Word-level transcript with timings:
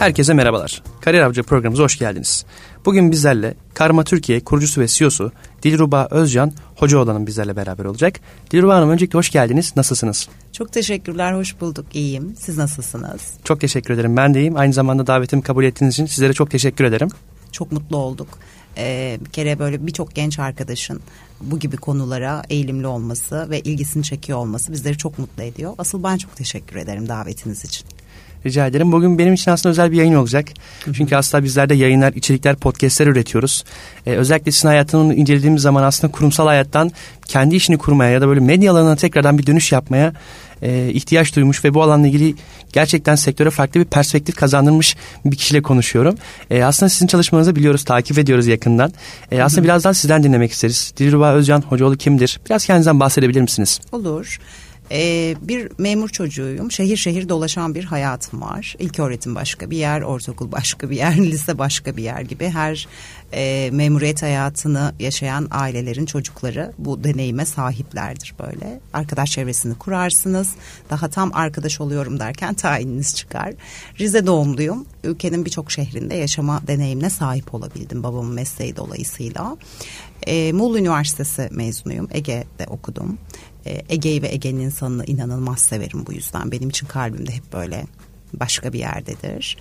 Herkese 0.00 0.34
merhabalar. 0.34 0.82
Kariyer 1.00 1.22
Avcı 1.22 1.42
programımıza 1.42 1.82
hoş 1.82 1.98
geldiniz. 1.98 2.44
Bugün 2.84 3.12
bizlerle 3.12 3.54
Karma 3.74 4.04
Türkiye 4.04 4.40
kurucusu 4.40 4.80
ve 4.80 4.86
CEO'su 4.86 5.32
Dilruba 5.62 6.08
Özcan 6.10 6.52
Hocaoğlan'ın 6.76 7.26
bizlerle 7.26 7.56
beraber 7.56 7.84
olacak. 7.84 8.20
Dilruba 8.50 8.76
Hanım 8.76 8.90
öncelikle 8.90 9.18
hoş 9.18 9.30
geldiniz. 9.30 9.72
Nasılsınız? 9.76 10.28
Çok 10.52 10.72
teşekkürler, 10.72 11.32
hoş 11.32 11.60
bulduk. 11.60 11.86
İyiyim. 11.92 12.34
Siz 12.38 12.58
nasılsınız? 12.58 13.34
Çok 13.44 13.60
teşekkür 13.60 13.94
ederim. 13.94 14.16
Ben 14.16 14.34
de 14.34 14.40
iyiyim. 14.40 14.56
Aynı 14.56 14.72
zamanda 14.72 15.06
davetimi 15.06 15.42
kabul 15.42 15.64
ettiğiniz 15.64 15.94
için 15.94 16.06
sizlere 16.06 16.32
çok 16.32 16.50
teşekkür 16.50 16.84
ederim. 16.84 17.08
Çok 17.52 17.72
mutlu 17.72 17.96
olduk. 17.96 18.28
Ee, 18.76 19.18
bir 19.24 19.30
kere 19.30 19.58
böyle 19.58 19.86
birçok 19.86 20.14
genç 20.14 20.38
arkadaşın 20.38 21.00
bu 21.40 21.58
gibi 21.58 21.76
konulara 21.76 22.42
eğilimli 22.50 22.86
olması 22.86 23.50
ve 23.50 23.60
ilgisini 23.60 24.02
çekiyor 24.02 24.38
olması 24.38 24.72
bizleri 24.72 24.98
çok 24.98 25.18
mutlu 25.18 25.42
ediyor. 25.42 25.74
Asıl 25.78 26.02
ben 26.02 26.16
çok 26.16 26.36
teşekkür 26.36 26.76
ederim 26.76 27.08
davetiniz 27.08 27.64
için. 27.64 27.86
Rica 28.46 28.66
ederim. 28.66 28.92
Bugün 28.92 29.18
benim 29.18 29.34
için 29.34 29.50
aslında 29.50 29.70
özel 29.70 29.92
bir 29.92 29.96
yayın 29.96 30.14
olacak. 30.14 30.48
Çünkü 30.92 31.16
aslında 31.16 31.44
bizler 31.44 31.68
de 31.68 31.74
yayınlar, 31.74 32.12
içerikler, 32.12 32.56
podcastler 32.56 33.06
üretiyoruz. 33.06 33.64
Ee, 34.06 34.12
özellikle 34.12 34.52
sizin 34.52 34.68
hayatını 34.68 35.14
incelediğimiz 35.14 35.62
zaman 35.62 35.82
aslında 35.82 36.12
kurumsal 36.12 36.46
hayattan 36.46 36.90
kendi 37.26 37.56
işini 37.56 37.78
kurmaya 37.78 38.10
ya 38.10 38.20
da 38.20 38.28
böyle 38.28 38.40
medya 38.40 38.72
alanına 38.72 38.96
tekrardan 38.96 39.38
bir 39.38 39.46
dönüş 39.46 39.72
yapmaya 39.72 40.12
e, 40.62 40.90
ihtiyaç 40.92 41.36
duymuş 41.36 41.64
ve 41.64 41.74
bu 41.74 41.82
alanla 41.82 42.06
ilgili 42.06 42.34
gerçekten 42.72 43.14
sektöre 43.14 43.50
farklı 43.50 43.80
bir 43.80 43.84
perspektif 43.84 44.36
kazandırmış 44.36 44.96
bir 45.24 45.36
kişiyle 45.36 45.62
konuşuyorum. 45.62 46.14
E, 46.50 46.62
aslında 46.62 46.90
sizin 46.90 47.06
çalışmalarınızı 47.06 47.56
biliyoruz, 47.56 47.84
takip 47.84 48.18
ediyoruz 48.18 48.46
yakından. 48.46 48.92
E, 49.32 49.42
aslında 49.42 49.64
birazdan 49.64 49.92
sizden 49.92 50.22
dinlemek 50.22 50.52
isteriz. 50.52 50.92
Dilruba 50.96 51.32
Özcan 51.32 51.62
Hocaoğlu 51.62 51.96
kimdir? 51.96 52.40
Biraz 52.46 52.66
kendinizden 52.66 53.00
bahsedebilir 53.00 53.40
misiniz? 53.40 53.80
Olur. 53.92 54.38
Ee, 54.92 55.36
bir 55.42 55.68
memur 55.78 56.08
çocuğuyum. 56.08 56.70
Şehir 56.70 56.96
şehir 56.96 57.28
dolaşan 57.28 57.74
bir 57.74 57.84
hayatım 57.84 58.40
var. 58.40 58.76
İlk 58.78 58.98
öğretim 58.98 59.34
başka 59.34 59.70
bir 59.70 59.76
yer, 59.76 60.02
ortaokul 60.02 60.52
başka 60.52 60.90
bir 60.90 60.96
yer, 60.96 61.16
lise 61.30 61.58
başka 61.58 61.96
bir 61.96 62.02
yer 62.02 62.20
gibi 62.20 62.48
her 62.48 62.88
e, 63.32 63.70
memuriyet 63.72 64.22
hayatını 64.22 64.94
yaşayan 65.00 65.48
ailelerin 65.50 66.06
çocukları 66.06 66.72
bu 66.78 67.04
deneyime 67.04 67.44
sahiplerdir 67.44 68.34
böyle. 68.40 68.80
Arkadaş 68.92 69.30
çevresini 69.30 69.74
kurarsınız. 69.74 70.48
Daha 70.90 71.08
tam 71.08 71.30
arkadaş 71.34 71.80
oluyorum 71.80 72.20
derken 72.20 72.54
tayininiz 72.54 73.14
çıkar. 73.14 73.54
Rize 74.00 74.26
doğumluyum. 74.26 74.86
Ülkenin 75.04 75.44
birçok 75.44 75.70
şehrinde 75.70 76.14
yaşama 76.14 76.62
deneyimine 76.66 77.10
sahip 77.10 77.54
olabildim 77.54 78.02
babamın 78.02 78.34
mesleği 78.34 78.76
dolayısıyla. 78.76 79.56
E, 80.26 80.52
Muğla 80.52 80.78
Üniversitesi 80.78 81.48
mezunuyum. 81.50 82.08
Ege'de 82.12 82.66
okudum. 82.66 83.18
E, 83.66 83.82
Ege'yi 83.88 84.22
ve 84.22 84.28
Ege'nin 84.28 84.60
insanını 84.60 85.04
inanılmaz 85.04 85.60
severim 85.60 86.06
bu 86.06 86.12
yüzden. 86.12 86.52
Benim 86.52 86.68
için 86.68 86.86
kalbimde 86.86 87.32
hep 87.32 87.52
böyle 87.52 87.86
başka 88.32 88.72
bir 88.72 88.78
yerdedir. 88.78 89.56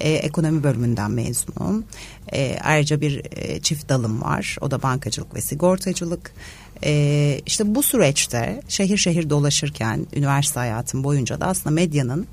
E, 0.00 0.12
ekonomi 0.12 0.62
bölümünden 0.62 1.10
mezunum. 1.10 1.84
E, 2.32 2.58
ayrıca 2.62 3.00
bir 3.00 3.22
e, 3.30 3.60
çift 3.60 3.88
dalım 3.88 4.22
var. 4.22 4.56
O 4.60 4.70
da 4.70 4.82
bankacılık 4.82 5.34
ve 5.34 5.40
sigortacılık. 5.40 6.32
E, 6.84 7.40
işte 7.46 7.74
bu 7.74 7.82
süreçte 7.82 8.62
şehir 8.68 8.96
şehir 8.96 9.30
dolaşırken 9.30 10.06
üniversite 10.12 10.60
hayatım 10.60 11.04
boyunca 11.04 11.40
da 11.40 11.46
aslında 11.46 11.74
medyanın 11.74 12.26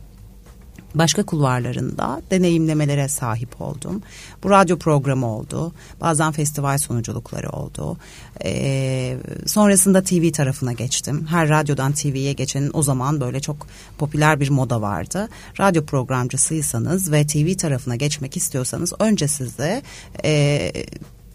başka 0.95 1.23
kulvarlarında 1.23 2.21
deneyimlemelere 2.31 3.07
sahip 3.07 3.61
oldum. 3.61 4.01
Bu 4.43 4.49
radyo 4.49 4.77
programı 4.77 5.25
oldu. 5.37 5.73
Bazen 6.01 6.31
festival 6.31 6.77
sunuculukları 6.77 7.49
oldu. 7.49 7.97
Ee, 8.45 9.17
sonrasında 9.45 10.03
TV 10.03 10.31
tarafına 10.31 10.73
geçtim. 10.73 11.25
Her 11.29 11.49
radyodan 11.49 11.91
TV'ye 11.91 12.33
geçenin 12.33 12.71
o 12.73 12.83
zaman 12.83 13.21
böyle 13.21 13.39
çok 13.39 13.67
popüler 13.97 14.39
bir 14.39 14.49
moda 14.49 14.81
vardı. 14.81 15.29
Radyo 15.59 15.85
programcısıysanız 15.85 17.11
ve 17.11 17.27
TV 17.27 17.57
tarafına 17.57 17.95
geçmek 17.95 18.37
istiyorsanız 18.37 18.93
önce 18.99 19.27
size... 19.27 19.81
E, 20.25 20.71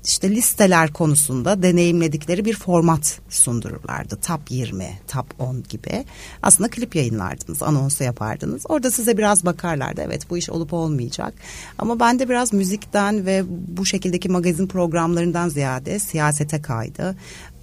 işte 0.06 0.30
listeler 0.30 0.92
konusunda 0.92 1.62
deneyimledikleri 1.62 2.44
bir 2.44 2.54
format 2.56 3.20
sundururlardı. 3.28 4.16
Top 4.16 4.40
20, 4.50 4.98
Top 5.08 5.26
10 5.38 5.62
gibi. 5.68 6.04
Aslında 6.42 6.70
klip 6.70 6.96
yayınlardınız, 6.96 7.62
anonsu 7.62 8.04
yapardınız. 8.04 8.62
Orada 8.68 8.90
size 8.90 9.18
biraz 9.18 9.44
bakarlardı. 9.44 10.02
Evet 10.04 10.30
bu 10.30 10.38
iş 10.38 10.50
olup 10.50 10.72
olmayacak. 10.72 11.34
Ama 11.78 12.00
ben 12.00 12.18
de 12.18 12.28
biraz 12.28 12.52
müzikten 12.52 13.26
ve 13.26 13.44
bu 13.48 13.86
şekildeki 13.86 14.28
magazin 14.28 14.66
programlarından 14.66 15.48
ziyade 15.48 15.98
siyasete 15.98 16.62
kaydı. 16.62 17.16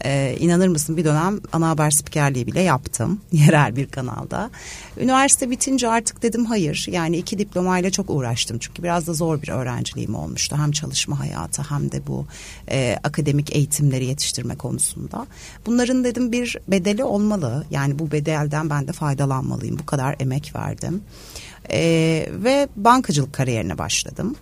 Ee, 0.05 0.35
inanır 0.39 0.67
mısın 0.67 0.97
bir 0.97 1.05
dönem 1.05 1.39
ana 1.53 1.69
haber 1.69 1.91
spikerliği 1.91 2.47
bile 2.47 2.61
yaptım 2.61 3.21
yerel 3.31 3.75
bir 3.75 3.87
kanalda. 3.87 4.49
Üniversite 4.97 5.49
bitince 5.49 5.89
artık 5.89 6.23
dedim 6.23 6.45
hayır 6.45 6.87
yani 6.91 7.17
iki 7.17 7.39
diplomayla 7.39 7.89
çok 7.89 8.09
uğraştım 8.09 8.57
çünkü 8.59 8.83
biraz 8.83 9.07
da 9.07 9.13
zor 9.13 9.41
bir 9.41 9.49
öğrenciliğim 9.49 10.15
olmuştu. 10.15 10.57
Hem 10.59 10.71
çalışma 10.71 11.19
hayatı 11.19 11.61
hem 11.61 11.91
de 11.91 12.07
bu 12.07 12.25
e, 12.71 12.97
akademik 13.03 13.55
eğitimleri 13.55 14.05
yetiştirme 14.05 14.55
konusunda. 14.55 15.27
Bunların 15.65 16.03
dedim 16.03 16.31
bir 16.31 16.57
bedeli 16.67 17.03
olmalı 17.03 17.65
yani 17.71 17.99
bu 17.99 18.11
bedelden 18.11 18.69
ben 18.69 18.87
de 18.87 18.91
faydalanmalıyım 18.91 19.79
bu 19.79 19.85
kadar 19.85 20.15
emek 20.19 20.55
verdim. 20.55 21.01
E, 21.71 21.79
ve 22.29 22.67
bankacılık 22.75 23.33
kariyerine 23.33 23.77
başladım. 23.77 24.35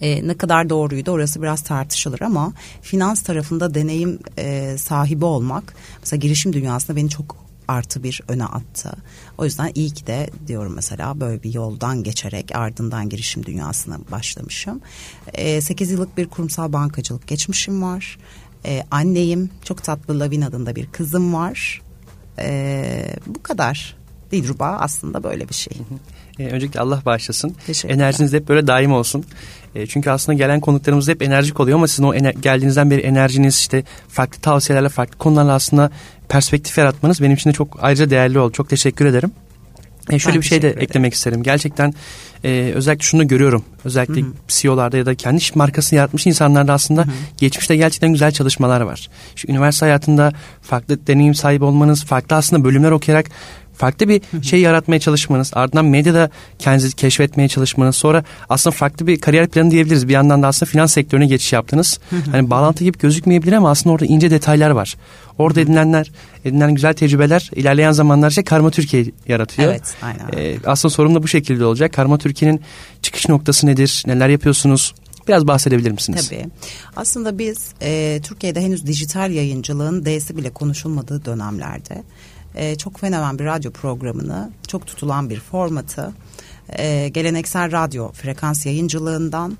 E, 0.00 0.28
ne 0.28 0.36
kadar 0.36 0.70
doğruydu 0.70 1.10
orası 1.10 1.42
biraz 1.42 1.62
tartışılır 1.62 2.20
ama 2.20 2.52
finans 2.82 3.22
tarafında 3.22 3.74
deneyim 3.74 4.18
e, 4.38 4.76
sahibi 4.78 5.24
olmak 5.24 5.74
mesela 6.00 6.20
girişim 6.20 6.52
dünyasında 6.52 6.96
beni 6.96 7.10
çok 7.10 7.48
artı 7.68 8.02
bir 8.02 8.20
öne 8.28 8.44
attı. 8.44 8.92
O 9.38 9.44
yüzden 9.44 9.72
iyi 9.74 9.90
ki 9.90 10.06
de 10.06 10.30
diyorum 10.46 10.72
mesela 10.74 11.20
böyle 11.20 11.42
bir 11.42 11.54
yoldan 11.54 12.02
geçerek 12.02 12.56
ardından 12.56 13.08
girişim 13.08 13.46
dünyasına 13.46 13.98
başlamışım. 14.10 14.80
E, 15.34 15.60
8 15.60 15.90
yıllık 15.90 16.16
bir 16.16 16.26
kurumsal 16.26 16.72
bankacılık 16.72 17.26
geçmişim 17.26 17.82
var. 17.82 18.18
E, 18.64 18.82
anneyim 18.90 19.50
çok 19.64 19.84
tatlı 19.84 20.20
Lavin 20.20 20.40
adında 20.40 20.76
bir 20.76 20.86
kızım 20.86 21.34
var. 21.34 21.82
E, 22.38 23.16
bu 23.26 23.42
kadar. 23.42 23.98
Dilruba 24.32 24.66
aslında 24.66 25.22
böyle 25.22 25.48
bir 25.48 25.54
şey. 25.54 25.72
E, 26.38 26.46
öncelikle 26.46 26.80
Allah 26.80 27.02
bağışlasın. 27.04 27.56
Enerjiniz 27.84 28.32
hep 28.32 28.48
böyle 28.48 28.66
daim 28.66 28.92
olsun. 28.92 29.24
E, 29.78 29.86
çünkü 29.86 30.10
aslında 30.10 30.38
gelen 30.38 30.60
konuklarımız 30.60 31.08
hep 31.08 31.22
enerjik 31.22 31.60
oluyor 31.60 31.78
ama 31.78 31.88
sizin 31.88 32.04
o 32.04 32.14
ener- 32.14 32.40
geldiğinizden 32.40 32.90
beri 32.90 33.00
enerjiniz 33.00 33.56
işte 33.56 33.84
farklı 34.08 34.40
tavsiyelerle 34.40 34.88
farklı 34.88 35.18
konularla 35.18 35.52
aslında 35.52 35.90
perspektif 36.28 36.78
yaratmanız 36.78 37.22
benim 37.22 37.34
için 37.34 37.50
de 37.50 37.54
çok 37.54 37.78
ayrıca 37.80 38.10
değerli 38.10 38.38
oldu. 38.38 38.52
Çok 38.52 38.68
teşekkür 38.68 39.06
ederim. 39.06 39.30
E, 40.10 40.18
şöyle 40.18 40.34
ben 40.34 40.42
bir 40.42 40.46
şey 40.46 40.62
de 40.62 40.68
ederim. 40.68 40.82
eklemek 40.82 41.14
isterim. 41.14 41.42
Gerçekten 41.42 41.94
e, 42.44 42.72
özellikle 42.74 43.04
şunu 43.04 43.28
görüyorum. 43.28 43.64
Özellikle 43.84 44.20
Hı-hı. 44.20 44.32
CEO'larda 44.48 44.96
ya 44.96 45.06
da 45.06 45.14
kendi 45.14 45.44
markasını 45.54 45.96
yaratmış 45.96 46.26
insanlarda 46.26 46.72
aslında 46.72 47.00
Hı-hı. 47.00 47.10
geçmişte 47.36 47.76
gerçekten 47.76 48.12
güzel 48.12 48.32
çalışmalar 48.32 48.80
var. 48.80 49.08
Şu 49.36 49.50
üniversite 49.50 49.86
hayatında 49.86 50.32
farklı 50.62 51.06
deneyim 51.06 51.34
sahibi 51.34 51.64
olmanız, 51.64 52.04
farklı 52.04 52.36
aslında 52.36 52.64
bölümler 52.64 52.90
okuyarak 52.90 53.26
farklı 53.78 54.08
bir 54.08 54.22
şey 54.42 54.60
yaratmaya 54.60 55.00
çalışmanız, 55.00 55.50
ardından 55.54 55.84
medyada 55.84 56.30
kendinizi 56.58 56.96
keşfetmeye 56.96 57.48
çalışmanız, 57.48 57.96
sonra 57.96 58.24
aslında 58.48 58.76
farklı 58.76 59.06
bir 59.06 59.20
kariyer 59.20 59.48
planı 59.48 59.70
diyebiliriz. 59.70 60.08
Bir 60.08 60.12
yandan 60.12 60.42
da 60.42 60.46
aslında 60.46 60.70
finans 60.70 60.92
sektörüne 60.92 61.26
geçiş 61.26 61.52
yaptınız. 61.52 62.00
hani 62.30 62.50
bağlantı 62.50 62.84
gibi 62.84 62.98
gözükmeyebilir 62.98 63.52
ama 63.52 63.70
aslında 63.70 63.94
orada 63.94 64.06
ince 64.06 64.30
detaylar 64.30 64.70
var. 64.70 64.96
Orada 65.38 65.60
edinenler, 65.60 66.10
edinilen 66.44 66.74
güzel 66.74 66.92
tecrübeler 66.92 67.50
ilerleyen 67.56 67.92
zamanlar 67.92 68.30
şey 68.30 68.44
Karma 68.44 68.70
Türkiye 68.70 69.04
yaratıyor. 69.28 69.70
Evet, 69.70 69.94
aynen. 70.02 70.28
Ee, 70.36 70.56
aslında 70.66 70.94
sorum 70.94 71.14
da 71.14 71.22
bu 71.22 71.28
şekilde 71.28 71.64
olacak. 71.64 71.92
Karma 71.92 72.18
Türkiye'nin 72.18 72.60
çıkış 73.02 73.28
noktası 73.28 73.66
nedir? 73.66 74.02
Neler 74.06 74.28
yapıyorsunuz? 74.28 74.94
Biraz 75.28 75.46
bahsedebilir 75.46 75.90
misiniz? 75.90 76.28
Tabii. 76.28 76.46
Aslında 76.96 77.38
biz 77.38 77.68
e, 77.82 78.20
Türkiye'de 78.22 78.60
henüz 78.60 78.86
dijital 78.86 79.30
yayıncılığın 79.30 80.04
D'si 80.04 80.36
bile 80.36 80.50
konuşulmadığı 80.50 81.24
dönemlerde 81.24 82.02
e, 82.58 82.76
çok 82.76 82.98
fenomen 83.00 83.38
bir 83.38 83.44
radyo 83.44 83.72
programını, 83.72 84.50
çok 84.68 84.86
tutulan 84.86 85.30
bir 85.30 85.40
formatı, 85.40 86.12
e, 86.78 87.08
geleneksel 87.08 87.72
radyo 87.72 88.12
frekans 88.12 88.66
yayıncılığından 88.66 89.58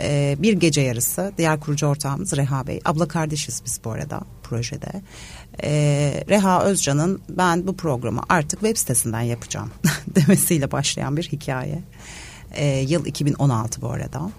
e, 0.00 0.36
bir 0.38 0.52
gece 0.52 0.80
yarısı 0.80 1.32
diğer 1.38 1.60
kurucu 1.60 1.86
ortağımız 1.86 2.36
Reha 2.36 2.66
Bey. 2.66 2.80
Abla 2.84 3.08
kardeşiz 3.08 3.62
biz 3.64 3.80
bu 3.84 3.90
arada 3.90 4.20
projede. 4.42 5.02
E, 5.62 5.70
Reha 6.28 6.64
Özcan'ın 6.64 7.20
ben 7.28 7.66
bu 7.66 7.76
programı 7.76 8.20
artık 8.28 8.60
web 8.60 8.76
sitesinden 8.76 9.20
yapacağım 9.20 9.70
demesiyle 10.14 10.72
başlayan 10.72 11.16
bir 11.16 11.22
hikaye. 11.22 11.82
E, 12.52 12.66
yıl 12.66 13.06
2016 13.06 13.82
bu 13.82 13.90
arada. 13.90 14.30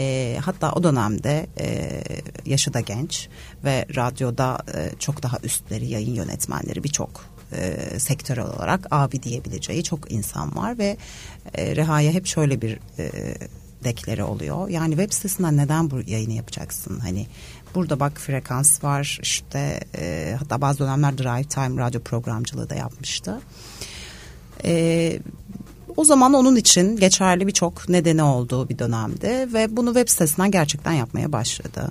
E, 0.00 0.38
hatta 0.44 0.72
o 0.72 0.82
dönemde 0.82 1.46
e, 1.60 2.02
yaşı 2.46 2.74
da 2.74 2.80
genç 2.80 3.28
ve 3.64 3.86
radyoda 3.96 4.58
e, 4.74 4.98
çok 4.98 5.22
daha 5.22 5.38
üstleri 5.42 5.86
yayın 5.86 6.14
yönetmenleri 6.14 6.84
birçok 6.84 7.24
e, 7.52 7.76
sektörel 7.98 8.44
olarak 8.44 8.86
abi 8.90 9.22
diyebileceği 9.22 9.84
çok 9.84 10.12
insan 10.12 10.56
var 10.56 10.78
ve 10.78 10.96
e, 11.54 11.76
Reha'ya 11.76 12.12
hep 12.12 12.26
şöyle 12.26 12.62
bir 12.62 12.78
e, 12.98 13.34
dekleri 13.84 14.24
oluyor. 14.24 14.68
Yani 14.68 14.90
web 14.90 15.12
sitesinden 15.12 15.56
neden 15.56 15.90
bu 15.90 16.00
yayını 16.06 16.32
yapacaksın? 16.32 16.98
Hani 16.98 17.26
burada 17.74 18.00
bak 18.00 18.18
frekans 18.18 18.84
var 18.84 19.18
işte 19.22 19.80
e, 19.98 20.36
hatta 20.38 20.60
bazı 20.60 20.78
dönemler 20.78 21.18
drive 21.18 21.44
time 21.44 21.82
radyo 21.82 22.00
programcılığı 22.00 22.70
da 22.70 22.74
yapmıştı. 22.74 23.40
E, 24.64 25.18
o 25.96 26.04
zaman 26.04 26.34
onun 26.34 26.56
için 26.56 26.96
geçerli 26.96 27.46
birçok 27.46 27.88
nedeni 27.88 28.22
olduğu 28.22 28.68
bir 28.68 28.78
dönemdi 28.78 29.48
ve 29.54 29.76
bunu 29.76 29.94
web 29.94 30.08
sitesinden 30.08 30.50
gerçekten 30.50 30.92
yapmaya 30.92 31.32
başladı. 31.32 31.90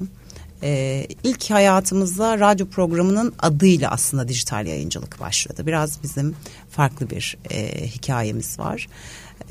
Ee, 0.64 1.08
ilk 1.24 1.50
hayatımızda 1.50 2.40
radyo 2.40 2.66
programının 2.68 3.34
adıyla 3.40 3.92
aslında 3.92 4.28
dijital 4.28 4.68
yayıncılık 4.68 5.20
başladı. 5.20 5.68
Biraz 5.68 6.04
bizim 6.04 6.36
farklı 6.70 7.10
bir 7.10 7.38
e, 7.50 7.88
hikayemiz 7.88 8.60
var. 8.60 8.88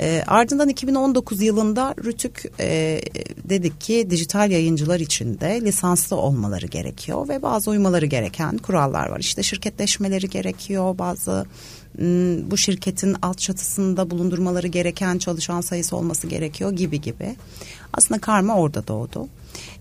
E, 0.00 0.25
ardından 0.27 0.69
2019 0.69 1.43
yılında 1.43 1.95
Rütük 2.05 2.45
e, 2.61 3.00
dedik 3.45 3.81
ki 3.81 4.06
dijital 4.11 4.50
yayıncılar 4.50 5.00
için 5.00 5.41
de 5.41 5.61
lisanslı 5.61 6.17
olmaları 6.17 6.67
gerekiyor 6.67 7.29
ve 7.29 7.43
bazı 7.43 7.71
uymaları 7.71 8.06
gereken 8.06 8.59
kurallar 8.59 9.09
var. 9.09 9.21
İşte 9.21 9.43
şirketleşmeleri 9.43 10.31
gerekiyor, 10.31 10.99
bazı 10.99 11.47
bu 12.50 12.56
şirketin 12.56 13.17
alt 13.23 13.39
çatısında 13.39 14.11
bulundurmaları 14.11 14.67
gereken 14.67 15.19
çalışan 15.19 15.61
sayısı 15.61 15.97
olması 15.97 16.27
gerekiyor 16.27 16.73
gibi 16.73 17.00
gibi. 17.00 17.37
Aslında 17.93 18.21
karma 18.21 18.56
orada 18.56 18.89
doğdu. 18.89 19.29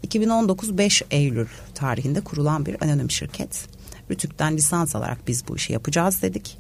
2019 0.04 0.78
5 0.78 1.04
Eylül 1.12 1.48
tarihinde 1.76 2.22
kurulan 2.22 2.66
bir 2.66 2.84
anonim 2.84 3.12
şirket. 3.12 3.68
Rütük'ten 4.12 4.58
lisans 4.58 4.96
alarak 4.96 5.18
biz 5.28 5.48
bu 5.48 5.56
işi 5.56 5.74
yapacağız 5.74 6.22
dedik. 6.22 6.58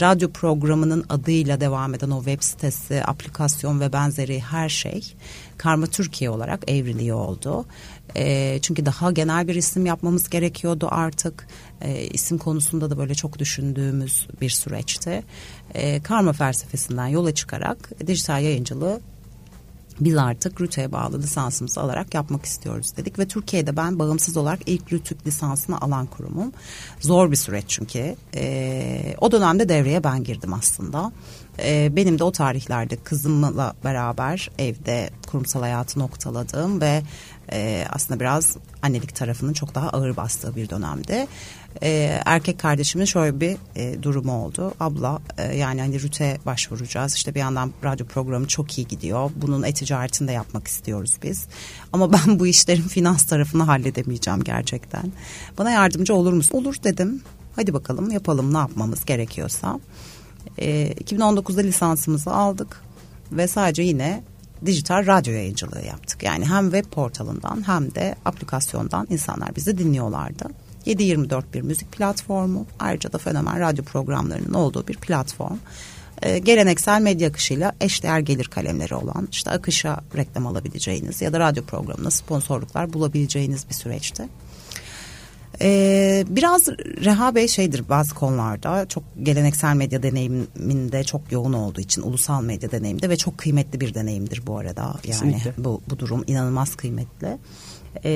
Radyo 0.00 0.30
programının 0.30 1.04
adıyla 1.08 1.60
devam 1.60 1.94
eden 1.94 2.10
o 2.10 2.24
web 2.24 2.42
sitesi, 2.42 3.02
aplikasyon 3.04 3.80
ve 3.80 3.92
benzeri 3.92 4.40
her 4.40 4.68
şey 4.68 5.14
Karma 5.60 5.86
Türkiye 5.86 6.30
olarak 6.30 6.70
evriliyor 6.70 7.18
oldu. 7.18 7.66
E, 8.16 8.58
çünkü 8.62 8.86
daha 8.86 9.12
genel 9.12 9.48
bir 9.48 9.54
isim 9.54 9.86
yapmamız 9.86 10.30
gerekiyordu 10.30 10.88
artık. 10.90 11.46
E, 11.80 12.02
isim 12.02 12.38
konusunda 12.38 12.90
da 12.90 12.98
böyle 12.98 13.14
çok 13.14 13.38
düşündüğümüz 13.38 14.26
bir 14.40 14.50
süreçti. 14.50 15.22
E, 15.74 16.02
karma 16.02 16.32
felsefesinden 16.32 17.06
yola 17.06 17.34
çıkarak 17.34 18.06
dijital 18.06 18.42
yayıncılığı 18.42 19.00
biz 20.00 20.16
artık 20.16 20.60
RÜTE'ye 20.60 20.92
bağlı 20.92 21.22
lisansımızı 21.22 21.80
alarak 21.80 22.14
yapmak 22.14 22.44
istiyoruz 22.44 22.96
dedik 22.96 23.18
ve 23.18 23.28
Türkiye'de 23.28 23.76
ben 23.76 23.98
bağımsız 23.98 24.36
olarak 24.36 24.60
ilk 24.66 24.92
RÜTÜK 24.92 25.26
lisansını 25.26 25.80
alan 25.80 26.06
kurumum. 26.06 26.52
Zor 27.00 27.30
bir 27.30 27.36
süreç 27.36 27.64
çünkü. 27.68 28.16
E, 28.34 29.14
o 29.20 29.32
dönemde 29.32 29.68
devreye 29.68 30.04
ben 30.04 30.24
girdim 30.24 30.52
aslında. 30.52 31.12
E, 31.64 31.96
benim 31.96 32.18
de 32.18 32.24
o 32.24 32.32
tarihlerde 32.32 32.96
kızımla 32.96 33.74
beraber 33.84 34.50
evde 34.58 35.10
kurumsal 35.26 35.60
hayatı 35.60 35.98
noktaladım 35.98 36.80
ve 36.80 37.02
e, 37.52 37.84
aslında 37.90 38.20
biraz 38.20 38.56
annelik 38.82 39.16
tarafının 39.16 39.52
çok 39.52 39.74
daha 39.74 39.88
ağır 39.88 40.16
bastığı 40.16 40.56
bir 40.56 40.68
dönemde. 40.68 41.28
E, 41.82 42.20
erkek 42.26 42.58
kardeşimin 42.58 43.04
şöyle 43.04 43.40
bir 43.40 43.56
e, 43.76 44.02
durumu 44.02 44.44
oldu. 44.44 44.74
Abla 44.80 45.18
e, 45.38 45.56
yani 45.56 45.80
hani 45.80 46.02
rüte 46.02 46.38
başvuracağız. 46.46 47.14
İşte 47.14 47.34
bir 47.34 47.40
yandan 47.40 47.72
radyo 47.84 48.06
programı 48.06 48.46
çok 48.46 48.78
iyi 48.78 48.88
gidiyor. 48.88 49.30
Bunun 49.36 49.62
e-ticaretini 49.62 50.28
de 50.28 50.32
yapmak 50.32 50.68
istiyoruz 50.68 51.16
biz. 51.22 51.46
Ama 51.92 52.12
ben 52.26 52.38
bu 52.38 52.46
işlerin 52.46 52.88
finans 52.88 53.24
tarafını 53.24 53.62
halledemeyeceğim 53.62 54.44
gerçekten. 54.44 55.12
Bana 55.58 55.70
yardımcı 55.70 56.14
olur 56.14 56.32
musun? 56.32 56.58
Olur 56.58 56.74
dedim. 56.84 57.22
Hadi 57.56 57.74
bakalım 57.74 58.10
yapalım 58.10 58.54
ne 58.54 58.58
yapmamız 58.58 59.04
gerekiyorsa. 59.04 59.80
E, 60.58 60.92
2019'da 60.92 61.60
lisansımızı 61.60 62.30
aldık 62.30 62.82
ve 63.32 63.48
sadece 63.48 63.82
yine 63.82 64.22
dijital 64.66 65.06
radyo 65.06 65.32
yayıncılığı 65.32 65.86
yaptık. 65.86 66.22
Yani 66.22 66.46
hem 66.46 66.70
web 66.70 66.90
portalından 66.90 67.68
hem 67.68 67.94
de 67.94 68.14
aplikasyondan 68.24 69.06
insanlar 69.10 69.56
bizi 69.56 69.78
dinliyorlardı. 69.78 70.44
7-24 70.86 71.42
bir 71.54 71.60
müzik 71.60 71.92
platformu 71.92 72.66
ayrıca 72.78 73.12
da 73.12 73.18
fenomen 73.18 73.60
radyo 73.60 73.84
programlarının 73.84 74.54
olduğu 74.54 74.88
bir 74.88 74.96
platform. 74.96 75.56
Ee, 76.22 76.38
geleneksel 76.38 77.00
medya 77.00 77.28
akışıyla 77.28 77.72
eşdeğer 77.80 78.20
gelir 78.20 78.44
kalemleri 78.44 78.94
olan 78.94 79.28
işte 79.32 79.50
akışa 79.50 80.00
reklam 80.16 80.46
alabileceğiniz 80.46 81.22
ya 81.22 81.32
da 81.32 81.40
radyo 81.40 81.64
programına 81.64 82.10
sponsorluklar 82.10 82.92
bulabileceğiniz 82.92 83.68
bir 83.68 83.74
süreçti. 83.74 84.28
Ee, 85.62 86.24
biraz 86.28 86.68
Reha 87.04 87.34
Bey 87.34 87.48
şeydir 87.48 87.88
bazı 87.88 88.14
konularda 88.14 88.86
çok 88.88 89.04
geleneksel 89.22 89.74
medya 89.74 90.02
deneyiminde 90.02 91.04
çok 91.04 91.32
yoğun 91.32 91.52
olduğu 91.52 91.80
için 91.80 92.02
ulusal 92.02 92.42
medya 92.42 92.70
deneyimde 92.70 93.08
ve 93.08 93.16
çok 93.16 93.38
kıymetli 93.38 93.80
bir 93.80 93.94
deneyimdir 93.94 94.46
bu 94.46 94.58
arada. 94.58 94.94
Yani 95.04 95.36
bu, 95.58 95.80
bu 95.90 95.98
durum 95.98 96.24
inanılmaz 96.26 96.76
kıymetli. 96.76 97.38
Ee, 98.04 98.10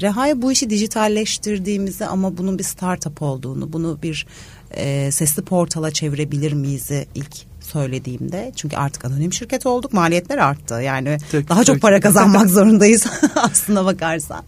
Reha'ya 0.00 0.42
bu 0.42 0.52
işi 0.52 0.70
dijitalleştirdiğimizi 0.70 2.06
ama 2.06 2.38
bunun 2.38 2.58
bir 2.58 2.64
startup 2.64 3.22
olduğunu, 3.22 3.72
bunu 3.72 3.98
bir 4.02 4.26
e, 4.70 5.10
sesli 5.10 5.42
portala 5.42 5.90
çevirebilir 5.90 6.52
miyiz 6.52 6.90
ilk 7.14 7.36
söylediğimde 7.60 8.52
çünkü 8.56 8.76
artık 8.76 9.04
anonim 9.04 9.32
şirket 9.32 9.66
olduk 9.66 9.92
maliyetler 9.92 10.38
arttı 10.38 10.74
yani 10.74 11.18
çok, 11.32 11.48
daha 11.48 11.64
çok, 11.64 11.74
çok 11.74 11.82
para 11.82 12.00
kazanmak 12.00 12.50
zorundayız 12.50 13.06
aslında 13.34 13.84
bakarsan 13.84 14.44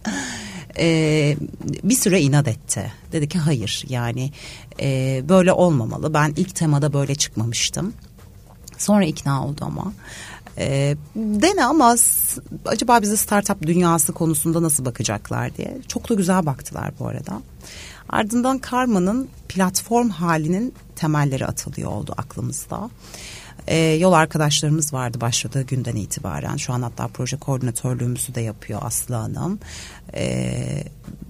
e, 0.77 1.37
bir 1.83 1.95
süre 1.95 2.21
inat 2.21 2.47
etti. 2.47 2.91
Dedi 3.11 3.29
ki 3.29 3.39
hayır 3.39 3.85
yani 3.89 4.31
e, 4.81 5.21
böyle 5.29 5.53
olmamalı. 5.53 6.13
Ben 6.13 6.33
ilk 6.37 6.55
temada 6.55 6.93
böyle 6.93 7.15
çıkmamıştım. 7.15 7.93
Sonra 8.77 9.05
ikna 9.05 9.45
oldu 9.45 9.61
ama. 9.65 9.93
E, 10.57 10.95
dene 11.15 11.65
ama 11.65 11.95
acaba 12.65 13.01
bize 13.01 13.17
startup 13.17 13.61
dünyası 13.61 14.13
konusunda 14.13 14.63
nasıl 14.63 14.85
bakacaklar 14.85 15.55
diye. 15.55 15.77
Çok 15.87 16.09
da 16.09 16.13
güzel 16.13 16.45
baktılar 16.45 16.91
bu 16.99 17.07
arada. 17.07 17.41
Ardından 18.09 18.57
Karma'nın 18.57 19.29
platform 19.49 20.09
halinin 20.09 20.73
temelleri 20.95 21.45
atılıyor 21.45 21.91
oldu 21.91 22.13
aklımızda. 22.17 22.89
E, 23.67 23.77
yol 23.77 24.13
arkadaşlarımız 24.13 24.93
vardı 24.93 25.21
başladığı 25.21 25.61
günden 25.61 25.95
itibaren. 25.95 26.57
Şu 26.57 26.73
an 26.73 26.81
hatta 26.81 27.07
proje 27.07 27.37
koordinatörlüğümüzü 27.37 28.35
de 28.35 28.41
yapıyor 28.41 28.79
Aslı 28.83 29.15
Hanım. 29.15 29.59
E, 30.13 30.83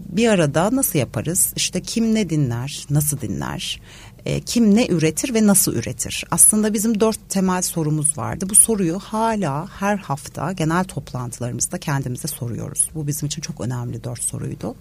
bir 0.10 0.28
arada 0.28 0.76
nasıl 0.76 1.00
yaparız? 1.00 1.54
İşte 1.56 1.82
kim 1.82 2.16
ne 2.16 2.30
dinler, 2.30 2.86
nasıl 2.90 3.22
dinler? 3.22 3.80
E, 4.26 4.40
kim 4.40 4.76
ne 4.76 4.88
üretir 4.88 5.34
ve 5.34 5.48
nasıl 5.48 5.76
üretir? 5.76 6.26
Aslında 6.32 6.74
bizim 6.74 7.00
dört 7.00 7.30
temel 7.30 7.62
sorumuz 7.62 8.18
vardı. 8.18 8.46
Bu 8.50 8.56
soruyu 8.56 9.00
hala 9.00 9.68
her 9.80 9.98
hafta 9.98 10.52
genel 10.52 10.84
toplantılarımızda 10.84 11.78
kendimize 11.78 12.28
soruyoruz. 12.28 12.90
Bu 12.96 13.08
bizim 13.08 13.28
için 13.28 13.42
çok 13.42 13.62
önemli 13.62 14.04
dört 14.04 14.24
soruydu. 14.24 14.76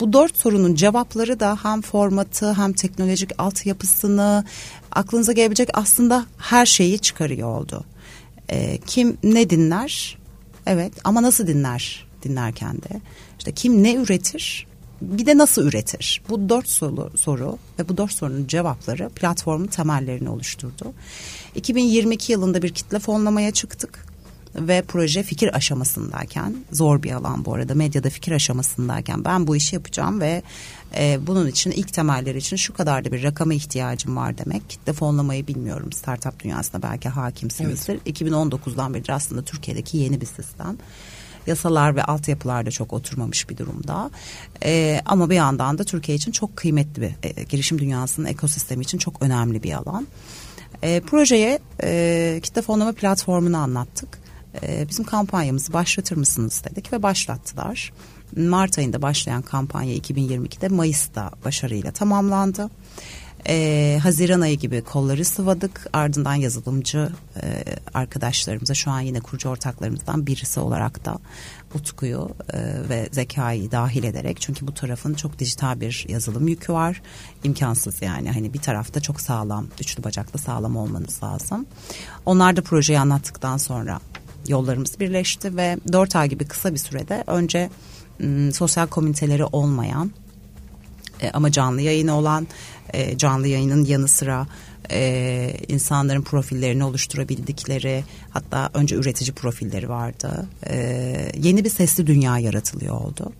Bu 0.00 0.12
dört 0.12 0.38
sorunun 0.38 0.74
cevapları 0.74 1.40
da 1.40 1.58
hem 1.62 1.82
formatı 1.82 2.52
hem 2.52 2.72
teknolojik 2.72 3.30
altyapısını 3.38 4.44
aklınıza 4.92 5.32
gelebilecek 5.32 5.68
aslında 5.72 6.26
her 6.38 6.66
şeyi 6.74 6.98
çıkarıyor 6.98 7.48
oldu. 7.48 7.84
E, 8.50 8.78
kim 8.86 9.16
ne 9.22 9.50
dinler? 9.50 10.18
Evet 10.66 10.92
ama 11.04 11.22
nasıl 11.22 11.46
dinler 11.46 12.06
dinlerken 12.22 12.76
de? 12.76 13.00
İşte 13.38 13.52
kim 13.52 13.82
ne 13.82 13.94
üretir? 13.94 14.66
Bir 15.02 15.26
de 15.26 15.38
nasıl 15.38 15.66
üretir? 15.66 16.22
Bu 16.28 16.48
dört 16.48 16.68
soru, 16.68 17.10
soru 17.16 17.58
ve 17.78 17.88
bu 17.88 17.96
dört 17.96 18.12
sorunun 18.12 18.46
cevapları 18.46 19.08
platformun 19.08 19.66
temellerini 19.66 20.28
oluşturdu. 20.28 20.92
2022 21.54 22.32
yılında 22.32 22.62
bir 22.62 22.74
kitle 22.74 22.98
fonlamaya 22.98 23.50
çıktık 23.50 24.06
ve 24.54 24.82
proje 24.88 25.22
fikir 25.22 25.56
aşamasındayken 25.56 26.56
zor 26.72 27.02
bir 27.02 27.12
alan 27.12 27.44
bu 27.44 27.54
arada 27.54 27.74
medyada 27.74 28.10
fikir 28.10 28.32
aşamasındayken 28.32 29.24
ben 29.24 29.46
bu 29.46 29.56
işi 29.56 29.76
yapacağım 29.76 30.20
ve 30.20 30.42
e, 30.96 31.26
bunun 31.26 31.46
için 31.46 31.70
ilk 31.70 31.92
temeller 31.92 32.34
için 32.34 32.56
şu 32.56 32.74
kadar 32.74 33.04
da 33.04 33.12
bir 33.12 33.22
rakama 33.22 33.54
ihtiyacım 33.54 34.16
var 34.16 34.38
demek. 34.38 34.70
Kitle 34.70 34.92
fonlamayı 34.92 35.46
bilmiyorum 35.46 35.92
startup 35.92 36.40
dünyasında 36.44 36.82
belki 36.82 37.08
hakimsinizdir. 37.08 38.00
Evet. 38.06 38.20
2019'dan 38.20 38.94
beri 38.94 39.12
aslında 39.12 39.42
Türkiye'deki 39.42 39.96
yeni 39.96 40.20
bir 40.20 40.26
sistem 40.26 40.76
yasalar 41.46 41.96
ve 41.96 42.04
altyapılar 42.04 42.66
da 42.66 42.70
çok 42.70 42.92
oturmamış 42.92 43.50
bir 43.50 43.56
durumda. 43.58 44.10
E, 44.64 45.00
ama 45.06 45.30
bir 45.30 45.34
yandan 45.34 45.78
da 45.78 45.84
Türkiye 45.84 46.16
için 46.16 46.32
çok 46.32 46.56
kıymetli 46.56 47.02
bir 47.02 47.14
e, 47.22 47.42
girişim 47.42 47.78
dünyasının 47.78 48.26
ekosistemi 48.26 48.82
için 48.82 48.98
çok 48.98 49.22
önemli 49.22 49.62
bir 49.62 49.72
alan. 49.72 50.06
E, 50.82 51.00
projeye 51.00 51.58
e, 51.82 52.40
kitle 52.42 52.62
fonlama 52.62 52.92
platformunu 52.92 53.56
anlattık. 53.56 54.18
E, 54.62 54.88
bizim 54.88 55.04
kampanyamızı 55.04 55.72
başlatır 55.72 56.16
mısınız 56.16 56.62
dedik 56.70 56.92
ve 56.92 57.02
başlattılar. 57.02 57.92
Mart 58.36 58.78
ayında 58.78 59.02
başlayan 59.02 59.42
kampanya 59.42 59.96
2022'de 59.96 60.68
Mayıs'ta 60.68 61.30
başarıyla 61.44 61.92
tamamlandı. 61.92 62.70
Ee, 63.48 63.98
Haziran 64.02 64.40
ayı 64.40 64.58
gibi 64.58 64.82
kolları 64.82 65.24
sıvadık. 65.24 65.86
Ardından 65.92 66.34
yazılımcı 66.34 67.08
e, 67.42 67.64
arkadaşlarımıza 67.94 68.74
şu 68.74 68.90
an 68.90 69.00
yine 69.00 69.20
kurucu 69.20 69.48
ortaklarımızdan 69.48 70.26
birisi 70.26 70.60
olarak 70.60 71.04
da 71.04 71.18
Utku'yu 71.74 72.30
e, 72.52 72.58
ve 72.88 73.08
zekayı 73.12 73.70
dahil 73.70 74.04
ederek 74.04 74.40
çünkü 74.40 74.66
bu 74.66 74.74
tarafın 74.74 75.14
çok 75.14 75.38
dijital 75.38 75.80
bir 75.80 76.06
yazılım 76.08 76.48
yükü 76.48 76.72
var. 76.72 77.02
İmkansız 77.44 78.02
yani 78.02 78.30
hani 78.30 78.54
bir 78.54 78.58
tarafta 78.58 79.00
çok 79.00 79.20
sağlam, 79.20 79.66
üçlü 79.80 80.04
bacaklı 80.04 80.38
sağlam 80.38 80.76
olmanız 80.76 81.22
lazım. 81.22 81.66
Onlar 82.26 82.56
da 82.56 82.62
projeyi 82.62 82.98
anlattıktan 82.98 83.56
sonra 83.56 84.00
yollarımız 84.48 85.00
birleşti 85.00 85.56
ve 85.56 85.78
dört 85.92 86.16
ay 86.16 86.28
gibi 86.28 86.44
kısa 86.44 86.72
bir 86.72 86.78
sürede 86.78 87.24
önce 87.26 87.70
sosyal 88.52 88.86
komüniteleri 88.86 89.44
olmayan 89.44 90.10
E, 91.20 91.30
ama 91.30 91.52
canlı 91.52 91.80
yayını 91.80 92.14
olan 92.16 92.46
e, 92.92 93.18
canlı 93.18 93.48
yayının 93.48 93.84
yanı 93.84 94.08
sıra 94.08 94.46
e, 94.90 95.56
insanların 95.68 96.22
profillerini 96.22 96.84
oluşturabildikleri 96.84 98.04
hatta 98.30 98.70
önce 98.74 98.96
üretici 98.96 99.32
profilleri 99.32 99.88
vardı. 99.88 100.46
Yeni 101.36 101.64
bir 101.64 101.70
sesli 101.70 102.06
dünya 102.06 102.38
yaratılıyor 102.38 103.00
oldu. 103.00 103.32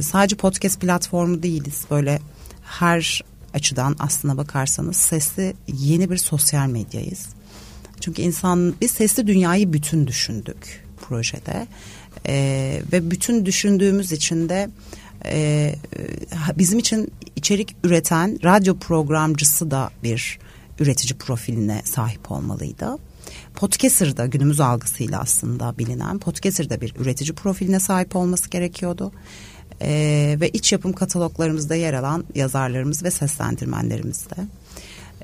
Sadece 0.00 0.36
podcast 0.36 0.80
platformu 0.80 1.42
değiliz 1.42 1.84
böyle 1.90 2.18
her 2.64 3.22
açıdan 3.54 3.96
aslına 3.98 4.36
bakarsanız 4.36 4.96
sesli 4.96 5.54
yeni 5.72 6.10
bir 6.10 6.16
sosyal 6.16 6.68
medyayız. 6.68 7.26
Çünkü 8.00 8.22
insan 8.22 8.74
biz 8.80 8.90
sesli 8.90 9.26
dünyayı 9.26 9.72
bütün 9.72 10.06
düşündük 10.06 10.84
projede 11.08 11.66
e, 12.26 12.82
ve 12.92 13.10
bütün 13.10 13.46
düşündüğümüz 13.46 14.12
için 14.12 14.48
de 14.48 14.70
e, 15.24 15.74
bizim 16.58 16.78
için 16.78 17.12
içerik 17.36 17.76
üreten 17.84 18.38
radyo 18.44 18.78
programcısı 18.78 19.70
da 19.70 19.90
bir 20.02 20.38
üretici 20.78 21.18
profiline 21.18 21.82
sahip 21.84 22.30
olmalıydı. 22.32 22.96
Podcaster 23.54 24.16
da 24.16 24.26
günümüz 24.26 24.60
algısıyla 24.60 25.20
aslında 25.20 25.78
bilinen 25.78 26.18
Podcaster 26.18 26.70
da 26.70 26.80
bir 26.80 26.94
üretici 26.98 27.34
profiline 27.34 27.80
sahip 27.80 28.16
olması 28.16 28.50
gerekiyordu. 28.50 29.12
Ee, 29.82 30.36
ve 30.40 30.48
iç 30.48 30.72
yapım 30.72 30.92
kataloglarımızda 30.92 31.74
yer 31.74 31.94
alan 31.94 32.24
yazarlarımız 32.34 33.02
ve 33.02 33.10
seslendirmenlerimiz 33.10 34.26
de. 34.30 34.46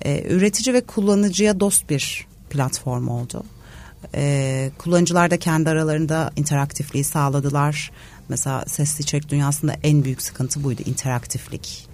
Ee, 0.05 0.35
üretici 0.35 0.75
ve 0.75 0.81
kullanıcıya 0.81 1.61
dost 1.61 1.91
bir 1.91 2.27
platform 2.51 3.09
oldu. 3.09 3.45
Ee, 4.15 4.71
kullanıcılar 4.79 5.31
da 5.31 5.37
kendi 5.37 5.71
aralarında 5.71 6.31
interaktifliği 6.37 7.05
sağladılar. 7.05 7.91
Mesela 8.29 8.65
sesli 8.67 9.03
içerik 9.03 9.29
dünyasında 9.29 9.75
en 9.83 10.05
büyük 10.05 10.23
sıkıntı 10.23 10.65
buydu 10.65 10.83
interaktiflik 10.87 11.89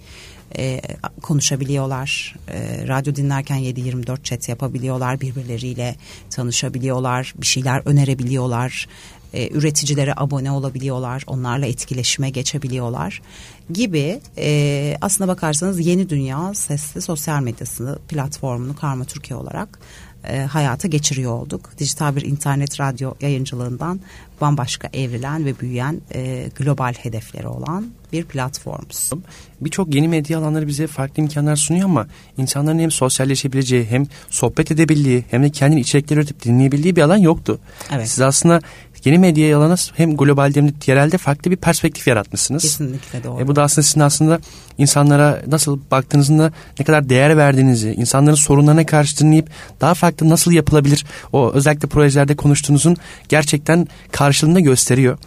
e, 0.57 0.81
konuşabiliyorlar. 1.21 2.35
E, 2.47 2.87
radyo 2.87 3.15
dinlerken 3.15 3.59
7-24 3.59 4.23
chat 4.23 4.49
yapabiliyorlar. 4.49 5.21
Birbirleriyle 5.21 5.95
tanışabiliyorlar. 6.29 7.33
Bir 7.41 7.45
şeyler 7.45 7.81
önerebiliyorlar. 7.85 8.87
E, 9.33 9.49
üreticilere 9.49 10.13
abone 10.17 10.51
olabiliyorlar. 10.51 11.23
Onlarla 11.27 11.65
etkileşime 11.65 12.29
geçebiliyorlar 12.29 13.21
gibi 13.73 14.19
e, 14.37 14.97
aslına 15.01 15.27
bakarsanız 15.27 15.87
yeni 15.87 16.09
dünya 16.09 16.53
sesli 16.53 17.01
sosyal 17.01 17.41
medyasını 17.41 17.99
platformunu 18.07 18.75
Karma 18.75 19.05
Türkiye 19.05 19.39
olarak 19.39 19.79
e, 20.27 20.39
hayata 20.39 20.87
geçiriyor 20.87 21.31
olduk. 21.31 21.69
Dijital 21.77 22.15
bir 22.15 22.21
internet 22.21 22.79
radyo 22.79 23.13
yayıncılığından 23.21 23.99
bambaşka 24.41 24.89
evrilen 24.93 25.45
ve 25.45 25.59
büyüyen 25.59 26.01
e, 26.13 26.49
global 26.55 26.93
hedefleri 26.93 27.47
olan 27.47 27.91
bir 28.13 28.23
platformuz. 28.23 29.09
Birçok 29.61 29.95
yeni 29.95 30.07
medya 30.07 30.39
alanları 30.39 30.67
bize 30.67 30.87
farklı 30.87 31.23
imkanlar 31.23 31.55
sunuyor 31.55 31.85
ama 31.85 32.07
insanların 32.37 32.79
hem 32.79 32.91
sosyalleşebileceği 32.91 33.85
hem 33.85 34.05
sohbet 34.29 34.71
edebildiği 34.71 35.25
hem 35.31 35.43
de 35.43 35.49
kendini 35.49 35.79
içerikler 35.79 36.17
üretip 36.17 36.43
dinleyebildiği 36.43 36.95
bir 36.95 37.01
alan 37.01 37.17
yoktu. 37.17 37.59
Evet. 37.91 38.09
Siz 38.09 38.21
aslında 38.21 38.61
yeni 39.05 39.17
medya 39.17 39.57
alana 39.57 39.75
hem 39.95 40.17
globalde 40.17 40.59
hem 40.59 40.69
de 40.69 40.73
yerelde 40.85 41.17
farklı 41.17 41.51
bir 41.51 41.55
perspektif 41.55 42.07
yaratmışsınız. 42.07 42.63
Kesinlikle 42.63 43.23
doğru. 43.23 43.41
E, 43.41 43.47
bu 43.47 43.55
da 43.55 43.63
aslında 43.63 43.83
sizin 43.83 43.99
aslında 43.99 44.39
insanlara 44.77 45.41
nasıl 45.47 45.79
baktığınızda 45.91 46.51
ne 46.79 46.85
kadar 46.85 47.09
değer 47.09 47.37
verdiğinizi, 47.37 47.91
insanların 47.91 48.35
sorunlarına 48.35 48.85
karşı 48.85 49.17
dinleyip 49.17 49.49
daha 49.81 49.93
farklı 49.93 50.29
nasıl 50.29 50.51
yapılabilir 50.51 51.05
o 51.33 51.51
özellikle 51.51 51.87
projelerde 51.87 52.35
konuştuğunuzun 52.35 52.97
gerçekten 53.29 53.87
karşılığında 54.11 54.59
gösteriyor. 54.59 55.17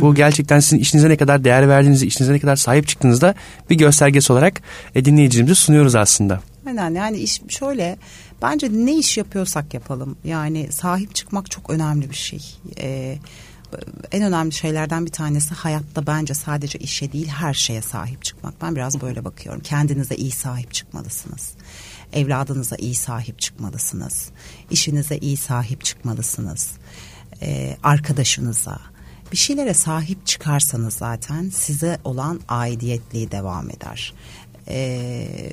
Bu 0.00 0.14
gerçekten 0.14 0.60
sizin 0.60 0.78
işinize 0.78 1.08
ne 1.08 1.16
kadar 1.16 1.44
değer 1.44 1.68
verdiğinizi, 1.68 2.06
işinize 2.06 2.32
ne 2.32 2.38
kadar 2.38 2.56
sahip 2.56 2.88
çıktığınızda 2.88 3.34
bir 3.70 3.74
göstergesi 3.74 4.32
olarak 4.32 4.60
e, 4.94 5.04
dinleyicilerimize 5.04 5.54
sunuyoruz 5.54 5.94
aslında. 5.94 6.40
Aynen 6.66 6.94
yani 6.94 7.18
iş 7.18 7.42
şöyle 7.48 7.98
bence 8.42 8.68
ne 8.72 8.96
iş 8.96 9.18
yapıyorsak 9.18 9.74
yapalım 9.74 10.16
yani 10.24 10.72
sahip 10.72 11.14
çıkmak 11.14 11.50
çok 11.50 11.70
önemli 11.70 12.10
bir 12.10 12.16
şey. 12.16 12.40
Ee, 12.78 13.18
en 14.12 14.22
önemli 14.22 14.52
şeylerden 14.52 15.06
bir 15.06 15.10
tanesi 15.10 15.54
hayatta 15.54 16.06
bence 16.06 16.34
sadece 16.34 16.78
işe 16.78 17.12
değil 17.12 17.28
her 17.28 17.54
şeye 17.54 17.82
sahip 17.82 18.24
çıkmak. 18.24 18.62
Ben 18.62 18.76
biraz 18.76 19.00
böyle 19.00 19.24
bakıyorum. 19.24 19.60
Kendinize 19.60 20.16
iyi 20.16 20.30
sahip 20.30 20.74
çıkmalısınız. 20.74 21.52
Evladınıza 22.12 22.76
iyi 22.76 22.94
sahip 22.94 23.38
çıkmalısınız. 23.38 24.30
İşinize 24.70 25.18
iyi 25.18 25.36
sahip 25.36 25.84
çıkmalısınız. 25.84 26.70
Ee, 27.42 27.76
arkadaşınıza, 27.82 28.78
bir 29.32 29.36
şeylere 29.36 29.74
sahip 29.74 30.26
çıkarsanız 30.26 30.94
zaten 30.94 31.50
size 31.50 31.98
olan 32.04 32.40
aidiyetliği 32.48 33.30
devam 33.30 33.70
eder. 33.70 34.14
Ee, 34.68 35.52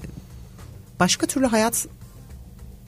başka 0.99 1.27
türlü 1.27 1.45
hayat 1.45 1.87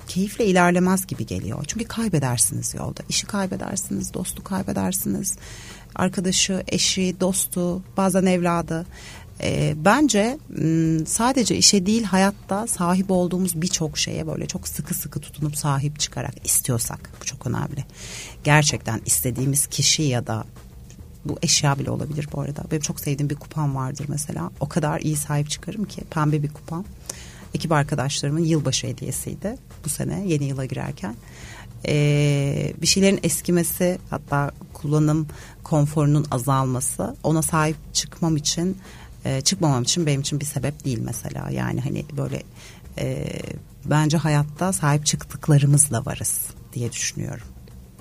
keyifle 0.07 0.45
ilerlemez 0.45 1.07
gibi 1.07 1.25
geliyor. 1.25 1.63
Çünkü 1.67 1.85
kaybedersiniz 1.85 2.73
yolda. 2.73 3.01
İşi 3.09 3.27
kaybedersiniz, 3.27 4.13
dostu 4.13 4.43
kaybedersiniz. 4.43 5.37
Arkadaşı, 5.95 6.63
eşi, 6.67 7.15
dostu, 7.19 7.83
bazen 7.97 8.25
evladı. 8.25 8.85
E, 9.41 9.73
bence 9.77 10.37
sadece 11.07 11.57
işe 11.57 11.85
değil 11.85 12.03
hayatta 12.03 12.67
sahip 12.67 13.11
olduğumuz 13.11 13.61
birçok 13.61 13.97
şeye 13.97 14.27
böyle 14.27 14.45
çok 14.45 14.67
sıkı 14.67 14.93
sıkı 14.93 15.19
tutunup 15.19 15.57
sahip 15.57 15.99
çıkarak 15.99 16.45
istiyorsak 16.45 17.09
bu 17.21 17.25
çok 17.25 17.47
önemli. 17.47 17.85
Gerçekten 18.43 19.01
istediğimiz 19.05 19.67
kişi 19.67 20.03
ya 20.03 20.27
da 20.27 20.43
bu 21.25 21.37
eşya 21.41 21.79
bile 21.79 21.91
olabilir 21.91 22.27
bu 22.33 22.41
arada. 22.41 22.63
Benim 22.71 22.81
çok 22.81 22.99
sevdiğim 22.99 23.29
bir 23.29 23.35
kupam 23.35 23.75
vardır 23.75 24.05
mesela. 24.07 24.49
O 24.59 24.69
kadar 24.69 24.99
iyi 24.99 25.15
sahip 25.15 25.49
çıkarım 25.49 25.85
ki 25.85 26.01
pembe 26.09 26.43
bir 26.43 26.49
kupam. 26.49 26.85
Ekip 27.53 27.71
arkadaşlarımın 27.71 28.43
yılbaşı 28.43 28.87
hediyesiydi 28.87 29.55
bu 29.85 29.89
sene 29.89 30.23
yeni 30.27 30.45
yıla 30.45 30.65
girerken. 30.65 31.15
Ee, 31.87 32.73
bir 32.81 32.87
şeylerin 32.87 33.19
eskimesi 33.23 33.97
hatta 34.09 34.51
kullanım 34.73 35.27
konforunun 35.63 36.25
azalması 36.31 37.15
ona 37.23 37.41
sahip 37.41 37.75
çıkmam 37.93 38.37
için 38.37 38.77
e, 39.25 39.41
çıkmamam 39.41 39.83
için 39.83 40.05
benim 40.05 40.21
için 40.21 40.39
bir 40.39 40.45
sebep 40.45 40.85
değil 40.85 40.99
mesela. 41.05 41.49
Yani 41.49 41.81
hani 41.81 42.05
böyle 42.17 42.43
e, 42.97 43.27
bence 43.85 44.17
hayatta 44.17 44.73
sahip 44.73 45.05
çıktıklarımızla 45.05 46.05
varız 46.05 46.47
diye 46.73 46.91
düşünüyorum. 46.91 47.47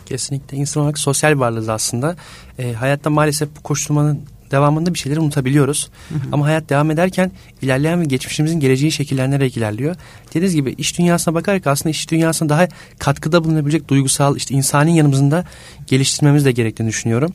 Kesinlikle 0.08 0.56
insan 0.56 0.82
olarak 0.82 0.98
sosyal 0.98 1.38
varlığız 1.38 1.68
aslında. 1.68 2.16
E, 2.58 2.72
hayatta 2.72 3.10
maalesef 3.10 3.48
bu 3.58 3.62
koşturmanın 3.62 4.20
devamında 4.50 4.94
bir 4.94 4.98
şeyleri 4.98 5.20
unutabiliyoruz. 5.20 5.90
Hı 6.08 6.14
hı. 6.14 6.18
Ama 6.32 6.46
hayat 6.46 6.70
devam 6.70 6.90
ederken 6.90 7.32
ilerleyen 7.62 8.00
ve 8.00 8.04
geçmişimizin 8.04 8.60
geleceği 8.60 8.92
şekillenerek 8.92 9.56
ilerliyor. 9.56 9.96
Dediğiniz 10.28 10.54
gibi 10.54 10.74
iş 10.78 10.98
dünyasına 10.98 11.34
bakarak 11.34 11.66
aslında 11.66 11.90
iş 11.90 12.10
dünyasına 12.10 12.48
daha 12.48 12.68
katkıda 12.98 13.44
bulunabilecek 13.44 13.88
duygusal 13.88 14.36
işte 14.36 14.54
insani 14.54 14.96
yanımızın 14.96 15.44
geliştirmemiz 15.86 16.44
de 16.44 16.52
gerektiğini 16.52 16.88
düşünüyorum. 16.88 17.32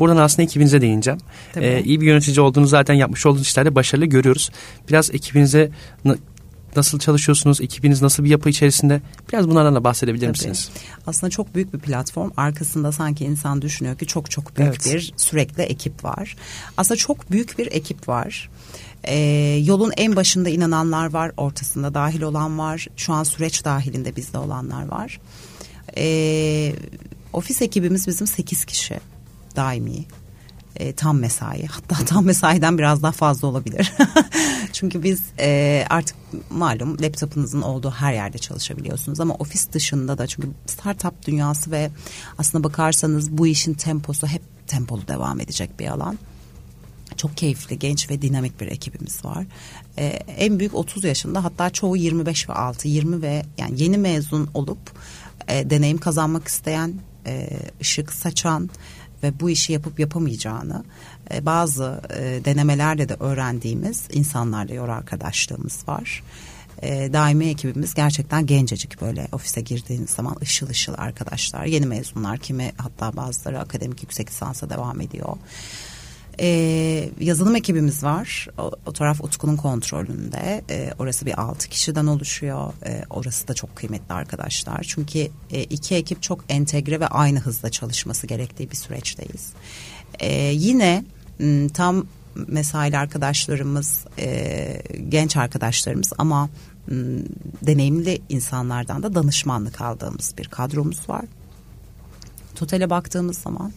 Buradan 0.00 0.16
aslında 0.16 0.42
ekibinize 0.42 0.80
değineceğim. 0.80 1.20
Ee, 1.56 1.82
iyi 1.84 2.00
bir 2.00 2.06
yönetici 2.06 2.40
olduğunu 2.40 2.66
zaten 2.66 2.94
yapmış 2.94 3.26
olduğunuz 3.26 3.46
işlerde 3.46 3.74
başarılı 3.74 4.06
görüyoruz. 4.06 4.50
Biraz 4.88 5.10
ekibinize 5.10 5.70
nasıl 6.76 6.98
çalışıyorsunuz? 6.98 7.60
Ekibiniz 7.60 8.02
nasıl 8.02 8.24
bir 8.24 8.30
yapı 8.30 8.48
içerisinde? 8.48 9.02
Biraz 9.32 9.48
bunlardan 9.48 9.74
da 9.74 9.84
bahsedebilir 9.84 10.20
Tabii. 10.20 10.30
misiniz? 10.30 10.70
Aslında 11.06 11.30
çok 11.30 11.54
büyük 11.54 11.74
bir 11.74 11.78
platform. 11.78 12.30
Arkasında 12.36 12.92
sanki 12.92 13.24
insan 13.24 13.62
düşünüyor 13.62 13.98
ki 13.98 14.06
çok 14.06 14.30
çok 14.30 14.56
büyük 14.56 14.70
evet. 14.70 14.94
bir 14.94 15.14
sürekli 15.16 15.62
ekip 15.62 16.04
var. 16.04 16.36
Aslında 16.76 16.98
çok 16.98 17.30
büyük 17.30 17.58
bir 17.58 17.66
ekip 17.66 18.08
var. 18.08 18.50
Ee, 19.04 19.16
yolun 19.64 19.92
en 19.96 20.16
başında 20.16 20.48
inananlar 20.48 21.12
var, 21.12 21.32
ortasında 21.36 21.94
dahil 21.94 22.22
olan 22.22 22.58
var. 22.58 22.86
Şu 22.96 23.12
an 23.12 23.24
süreç 23.24 23.64
dahilinde 23.64 24.16
bizde 24.16 24.38
olanlar 24.38 24.88
var. 24.88 25.20
Ee, 25.96 26.72
ofis 27.32 27.62
ekibimiz 27.62 28.06
bizim 28.06 28.26
sekiz 28.26 28.64
kişi 28.64 29.00
daimi 29.56 30.04
e, 30.76 30.92
tam 30.92 31.18
mesai 31.18 31.66
hatta 31.66 32.04
tam 32.06 32.24
mesaiden 32.24 32.78
biraz 32.78 33.02
daha 33.02 33.12
fazla 33.12 33.48
olabilir. 33.48 33.92
Çünkü 34.72 35.02
biz 35.02 35.22
e, 35.38 35.84
artık 35.90 36.16
malum 36.50 37.02
laptopunuzun 37.02 37.62
olduğu 37.62 37.90
her 37.90 38.12
yerde 38.12 38.38
çalışabiliyorsunuz 38.38 39.20
ama 39.20 39.34
ofis 39.34 39.72
dışında 39.72 40.18
da 40.18 40.26
çünkü 40.26 40.48
startup 40.66 41.26
dünyası 41.26 41.70
ve 41.70 41.90
aslında 42.38 42.64
bakarsanız 42.64 43.38
bu 43.38 43.46
işin 43.46 43.74
temposu 43.74 44.26
hep 44.26 44.42
tempolu 44.66 45.08
devam 45.08 45.40
edecek 45.40 45.80
bir 45.80 45.86
alan. 45.86 46.18
Çok 47.16 47.36
keyifli, 47.36 47.78
genç 47.78 48.10
ve 48.10 48.22
dinamik 48.22 48.60
bir 48.60 48.66
ekibimiz 48.66 49.24
var. 49.24 49.46
Ee, 49.98 50.06
en 50.36 50.58
büyük 50.58 50.74
30 50.74 51.04
yaşında 51.04 51.44
hatta 51.44 51.70
çoğu 51.70 51.96
25 51.96 52.48
ve 52.48 52.52
6, 52.52 52.88
20 52.88 53.22
ve 53.22 53.42
yani 53.58 53.82
yeni 53.82 53.98
mezun 53.98 54.50
olup 54.54 54.78
e, 55.48 55.70
deneyim 55.70 55.98
kazanmak 55.98 56.48
isteyen, 56.48 56.94
e, 57.26 57.48
ışık 57.80 58.12
saçan, 58.12 58.70
ve 59.22 59.40
bu 59.40 59.50
işi 59.50 59.72
yapıp 59.72 60.00
yapamayacağını 60.00 60.84
e, 61.34 61.46
bazı 61.46 62.00
e, 62.10 62.44
denemelerle 62.44 63.08
de 63.08 63.14
öğrendiğimiz 63.14 64.08
insanlarla 64.12 64.74
yor 64.74 64.88
arkadaşlığımız 64.88 65.88
var. 65.88 66.22
E, 66.82 67.12
daimi 67.12 67.46
ekibimiz 67.46 67.94
gerçekten 67.94 68.46
gencecik 68.46 69.00
böyle 69.00 69.28
ofise 69.32 69.60
girdiğiniz 69.60 70.10
zaman 70.10 70.36
ışıl 70.42 70.68
ışıl 70.68 70.94
arkadaşlar. 70.96 71.64
Yeni 71.64 71.86
mezunlar 71.86 72.38
kimi 72.38 72.72
hatta 72.76 73.16
bazıları 73.16 73.60
akademik 73.60 74.02
yüksek 74.02 74.30
lisansa 74.30 74.70
devam 74.70 75.00
ediyor. 75.00 75.36
E, 76.40 77.10
yazılım 77.20 77.56
ekibimiz 77.56 78.04
var. 78.04 78.48
O, 78.58 78.70
o 78.86 78.92
taraf 78.92 79.20
Utku'nun 79.20 79.56
kontrolünde. 79.56 80.64
E, 80.70 80.92
orası 80.98 81.26
bir 81.26 81.40
altı 81.40 81.68
kişiden 81.68 82.06
oluşuyor. 82.06 82.72
E, 82.86 83.02
orası 83.10 83.48
da 83.48 83.54
çok 83.54 83.76
kıymetli 83.76 84.14
arkadaşlar. 84.14 84.82
Çünkü 84.88 85.28
e, 85.50 85.62
iki 85.62 85.94
ekip 85.94 86.22
çok 86.22 86.44
entegre 86.48 87.00
ve 87.00 87.06
aynı 87.06 87.38
hızda 87.40 87.70
çalışması 87.70 88.26
gerektiği 88.26 88.70
bir 88.70 88.76
süreçteyiz. 88.76 89.52
E, 90.20 90.32
yine 90.44 91.04
tam 91.74 92.06
mesaili 92.48 92.98
arkadaşlarımız, 92.98 94.04
e, 94.18 94.82
genç 95.08 95.36
arkadaşlarımız 95.36 96.12
ama 96.18 96.50
deneyimli 97.62 98.22
insanlardan 98.28 99.02
da 99.02 99.14
danışmanlık 99.14 99.80
aldığımız 99.80 100.34
bir 100.38 100.44
kadromuz 100.44 101.08
var. 101.08 101.24
Totale 102.54 102.90
baktığımız 102.90 103.38
zaman 103.38 103.72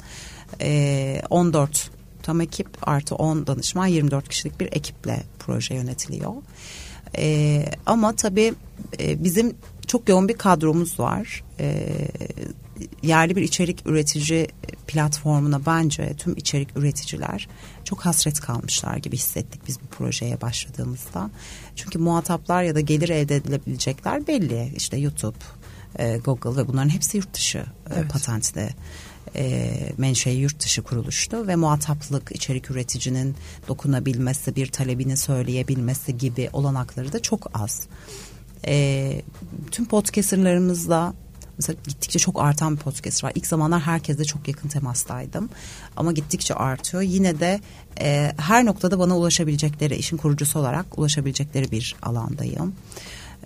e, 0.61 1.21
14 1.29 1.91
tam 2.25 2.41
ekip 2.41 2.67
artı 2.81 3.15
10 3.15 3.47
danışman 3.47 3.87
24 3.87 4.29
kişilik 4.29 4.59
bir 4.59 4.67
ekiple 4.71 5.23
proje 5.39 5.75
yönetiliyor. 5.75 6.33
E, 7.17 7.65
ama 7.85 8.15
tabii 8.15 8.53
e, 8.99 9.23
bizim 9.23 9.55
çok 9.87 10.09
yoğun 10.09 10.29
bir 10.29 10.37
kadromuz 10.37 10.99
var. 10.99 11.43
E, 11.59 11.87
yerli 13.03 13.35
bir 13.35 13.41
içerik 13.41 13.87
üretici 13.87 14.47
platformuna 14.87 15.65
bence 15.65 16.13
tüm 16.17 16.37
içerik 16.37 16.77
üreticiler 16.77 17.47
çok 17.83 18.05
hasret 18.05 18.39
kalmışlar 18.39 18.97
gibi 18.97 19.17
hissettik 19.17 19.67
biz 19.67 19.81
bu 19.81 19.85
projeye 19.85 20.41
başladığımızda. 20.41 21.29
Çünkü 21.75 21.99
muhataplar 21.99 22.63
ya 22.63 22.75
da 22.75 22.79
gelir 22.79 23.09
elde 23.09 23.35
edilebilecekler 23.35 24.27
belli. 24.27 24.73
İşte 24.75 24.97
YouTube, 24.97 25.37
e, 25.99 26.17
Google 26.17 26.61
ve 26.61 26.67
bunların 26.67 26.89
hepsi 26.89 27.17
yurt 27.17 27.33
dışı 27.33 27.57
e, 27.57 27.63
evet. 27.95 28.09
patentli 28.11 28.69
e, 29.35 29.71
menşei 29.97 30.35
yurt 30.35 30.59
dışı 30.63 30.81
kuruluştu 30.81 31.47
ve 31.47 31.55
muhataplık 31.55 32.31
içerik 32.31 32.71
üreticinin 32.71 33.35
dokunabilmesi, 33.67 34.55
bir 34.55 34.67
talebini 34.67 35.17
söyleyebilmesi 35.17 36.17
gibi 36.17 36.49
olanakları 36.53 37.13
da 37.13 37.21
çok 37.21 37.51
az. 37.53 37.87
E, 38.67 39.21
tüm 39.71 39.85
podcasterlarımızla 39.85 41.13
Mesela 41.57 41.77
gittikçe 41.87 42.19
çok 42.19 42.41
artan 42.41 42.75
bir 42.75 42.81
podcast 42.81 43.23
var. 43.23 43.31
İlk 43.35 43.47
zamanlar 43.47 43.81
herkesle 43.81 44.25
çok 44.25 44.47
yakın 44.47 44.69
temastaydım. 44.69 45.49
Ama 45.97 46.11
gittikçe 46.11 46.53
artıyor. 46.53 47.03
Yine 47.03 47.39
de 47.39 47.59
e, 47.99 48.31
her 48.37 48.65
noktada 48.65 48.99
bana 48.99 49.17
ulaşabilecekleri, 49.17 49.95
işin 49.95 50.17
kurucusu 50.17 50.59
olarak 50.59 50.99
ulaşabilecekleri 50.99 51.71
bir 51.71 51.95
alandayım. 52.01 52.75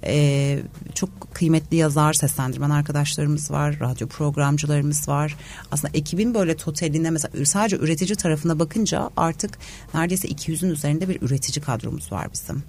Ee, 0.05 0.59
çok 0.95 1.33
kıymetli 1.33 1.77
yazar, 1.77 2.13
seslendirmen 2.13 2.69
arkadaşlarımız 2.69 3.51
var, 3.51 3.79
radyo 3.79 4.07
programcılarımız 4.07 5.07
var. 5.07 5.35
Aslında 5.71 5.97
ekibin 5.97 6.33
böyle 6.33 6.55
totaline 6.55 7.09
mesela 7.09 7.45
sadece 7.45 7.77
üretici 7.77 8.15
tarafına 8.15 8.59
bakınca 8.59 9.09
artık 9.17 9.57
neredeyse 9.93 10.27
200'ün 10.27 10.69
üzerinde 10.69 11.09
bir 11.09 11.21
üretici 11.21 11.63
kadromuz 11.63 12.11
var 12.11 12.27
bizim. 12.33 12.63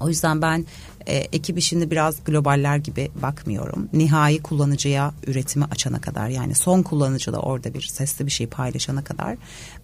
O 0.00 0.08
yüzden 0.08 0.42
ben 0.42 0.66
e, 1.06 1.16
ekip 1.16 1.58
işini 1.58 1.90
biraz 1.90 2.24
globaller 2.24 2.76
gibi 2.76 3.10
bakmıyorum. 3.22 3.88
Nihai 3.92 4.42
kullanıcıya 4.42 5.14
üretimi 5.26 5.64
açana 5.64 6.00
kadar 6.00 6.28
yani 6.28 6.54
son 6.54 6.82
kullanıcı 6.82 7.32
da 7.32 7.38
orada 7.38 7.74
bir 7.74 7.82
sesli 7.82 8.26
bir 8.26 8.30
şey 8.30 8.46
paylaşana 8.46 9.04
kadar 9.04 9.36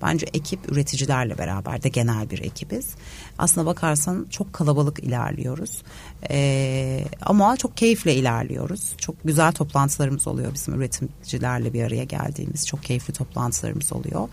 bence 0.02 0.26
ekip 0.34 0.72
üreticilerle 0.72 1.38
beraber 1.38 1.82
de 1.82 1.88
genel 1.88 2.30
bir 2.30 2.38
ekibiz. 2.38 2.86
Aslına 3.38 3.66
bakarsan 3.66 4.26
çok 4.30 4.52
kalabalık 4.52 4.98
ilerliyoruz. 4.98 5.82
E, 6.30 7.04
ama 7.22 7.56
çok 7.56 7.76
keyifle 7.76 8.14
ilerliyoruz. 8.14 8.92
Çok 8.98 9.14
güzel 9.24 9.52
toplantılarımız 9.52 10.26
oluyor 10.26 10.54
bizim 10.54 10.74
üretimcilerle 10.74 11.72
bir 11.72 11.82
araya 11.82 12.04
geldiğimiz 12.04 12.66
çok 12.66 12.82
keyifli 12.82 13.12
toplantılarımız 13.12 13.92
oluyor. 13.92 14.28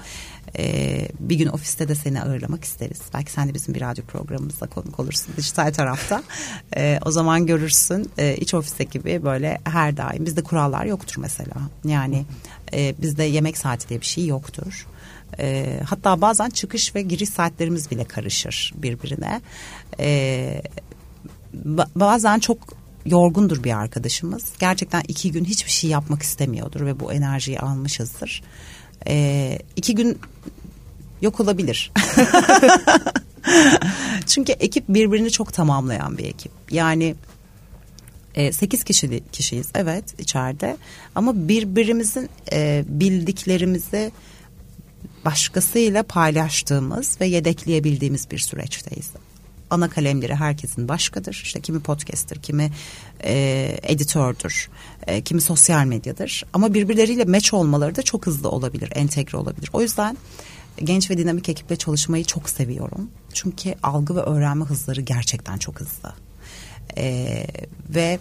E, 0.57 1.07
bir 1.19 1.35
gün 1.35 1.47
ofiste 1.47 1.87
de 1.87 1.95
seni 1.95 2.21
ağırlamak 2.21 2.63
isteriz. 2.63 3.01
Belki 3.13 3.31
sen 3.31 3.49
de 3.49 3.53
bizim 3.53 3.73
bir 3.73 3.81
radyo 3.81 4.05
programımızda 4.05 4.67
konuk 4.67 4.99
olursun 4.99 5.33
dijital 5.37 5.73
tarafta. 5.73 6.23
E, 6.77 6.99
o 7.05 7.11
zaman 7.11 7.45
görürsün 7.45 8.11
e, 8.17 8.35
iç 8.35 8.53
ofis 8.53 8.81
ekibi 8.81 9.23
böyle 9.23 9.61
her 9.63 9.97
daim. 9.97 10.25
Bizde 10.25 10.43
kurallar 10.43 10.85
yoktur 10.85 11.15
mesela. 11.17 11.55
Yani 11.85 12.25
e, 12.73 12.95
bizde 13.01 13.23
yemek 13.23 13.57
saati 13.57 13.89
diye 13.89 14.01
bir 14.01 14.05
şey 14.05 14.25
yoktur. 14.25 14.87
E, 15.39 15.79
hatta 15.85 16.21
bazen 16.21 16.49
çıkış 16.49 16.95
ve 16.95 17.01
giriş 17.01 17.29
saatlerimiz 17.29 17.91
bile 17.91 18.03
karışır 18.03 18.73
birbirine. 18.75 19.41
E, 19.99 20.61
bazen 21.95 22.39
çok 22.39 22.57
yorgundur 23.05 23.63
bir 23.63 23.77
arkadaşımız. 23.77 24.53
Gerçekten 24.59 25.03
iki 25.07 25.31
gün 25.31 25.45
hiçbir 25.45 25.71
şey 25.71 25.89
yapmak 25.89 26.21
istemiyordur 26.21 26.85
ve 26.85 26.99
bu 26.99 27.13
enerjiyi 27.13 27.59
almışızdır. 27.59 28.43
E, 29.07 29.59
iki 29.75 29.95
gün 29.95 30.19
yok 31.21 31.39
olabilir. 31.39 31.91
Çünkü 34.25 34.51
ekip 34.51 34.89
birbirini 34.89 35.31
çok 35.31 35.53
tamamlayan 35.53 36.17
bir 36.17 36.25
ekip. 36.25 36.51
Yani 36.71 37.15
e, 38.35 38.51
8 38.51 38.83
kişi, 38.83 39.23
kişiyiz 39.31 39.67
evet 39.75 40.19
içeride 40.19 40.77
ama 41.15 41.47
birbirimizin 41.47 42.29
e, 42.51 42.83
bildiklerimizi 42.87 44.11
başkasıyla 45.25 46.03
paylaştığımız 46.03 47.21
ve 47.21 47.25
yedekleyebildiğimiz 47.25 48.31
bir 48.31 48.39
süreçteyiz. 48.39 49.09
Ana 49.69 49.89
kalemleri 49.89 50.35
herkesin 50.35 50.87
başkadır. 50.87 51.41
İşte 51.43 51.61
kimi 51.61 51.79
podcaster, 51.79 52.41
kimi 52.41 52.71
e, 53.23 53.77
editördür, 53.83 54.69
e, 55.07 55.21
kimi 55.21 55.41
sosyal 55.41 55.85
medyadır. 55.85 56.43
Ama 56.53 56.73
birbirleriyle 56.73 57.25
meç 57.25 57.53
olmaları 57.53 57.95
da 57.95 58.01
çok 58.01 58.25
hızlı 58.25 58.49
olabilir, 58.49 58.91
entegre 58.95 59.37
olabilir. 59.37 59.69
O 59.73 59.81
yüzden 59.81 60.17
genç 60.83 61.11
ve 61.11 61.17
dinamik 61.17 61.49
ekiple 61.49 61.75
çalışmayı 61.75 62.23
çok 62.23 62.49
seviyorum. 62.49 63.09
Çünkü 63.35 63.75
algı 63.83 64.15
ve 64.15 64.21
öğrenme 64.21 64.65
hızları 64.65 65.01
gerçekten 65.01 65.57
çok 65.57 65.79
hızlı. 65.79 66.13
Ee, 66.97 67.47
ve 67.89 68.19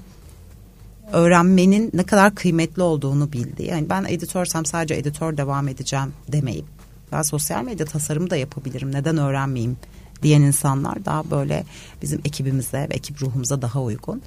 öğrenmenin 1.12 1.90
ne 1.94 2.03
kadar 2.03 2.35
kıymetli 2.35 2.83
olduğunu 2.83 3.33
bildi. 3.33 3.62
Yani 3.62 3.90
ben 3.90 4.05
editörsem 4.09 4.66
sadece 4.66 4.94
editör 4.94 5.37
devam 5.37 5.68
edeceğim 5.68 6.12
demeyip 6.29 6.64
ben 7.12 7.22
sosyal 7.22 7.64
medya 7.64 7.87
tasarımı 7.87 8.31
da 8.31 8.37
yapabilirim. 8.37 8.92
Neden 8.92 9.16
öğrenmeyeyim 9.16 9.77
diyen 10.22 10.42
insanlar 10.42 11.05
daha 11.05 11.31
böyle 11.31 11.64
bizim 12.03 12.20
ekibimize 12.24 12.87
ve 12.90 12.94
ekip 12.94 13.22
ruhumuza 13.22 13.62
daha 13.62 13.83
uygun. 13.83 14.22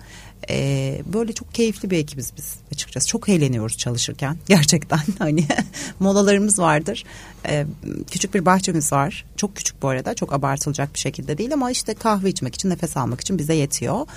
Ee, 0.50 1.02
böyle 1.14 1.34
çok 1.34 1.54
keyifli 1.54 1.90
bir 1.90 1.98
ekibiz 1.98 2.34
biz 2.38 2.56
açıkçası. 2.72 3.08
Çok 3.08 3.30
eğleniyoruz 3.30 3.78
çalışırken 3.78 4.38
gerçekten. 4.48 5.00
Hani 5.20 5.46
molalarımız 6.00 6.60
vardır. 6.60 7.04
Ee, 7.46 7.66
küçük 8.12 8.34
bir 8.34 8.46
bahçemiz 8.46 8.92
var. 8.92 9.26
Çok 9.38 9.56
küçük 9.56 9.82
bu 9.82 9.88
arada. 9.88 10.14
Çok 10.14 10.34
abartılacak 10.34 10.94
bir 10.94 11.00
şekilde 11.00 11.38
değil 11.38 11.54
ama 11.54 11.72
işte 11.72 11.94
kahve 11.94 12.30
içmek 12.30 12.56
için, 12.56 12.70
nefes 12.70 12.98
almak 12.98 13.22
için 13.22 13.38
bize 13.38 13.54
yetiyor. 13.54 14.08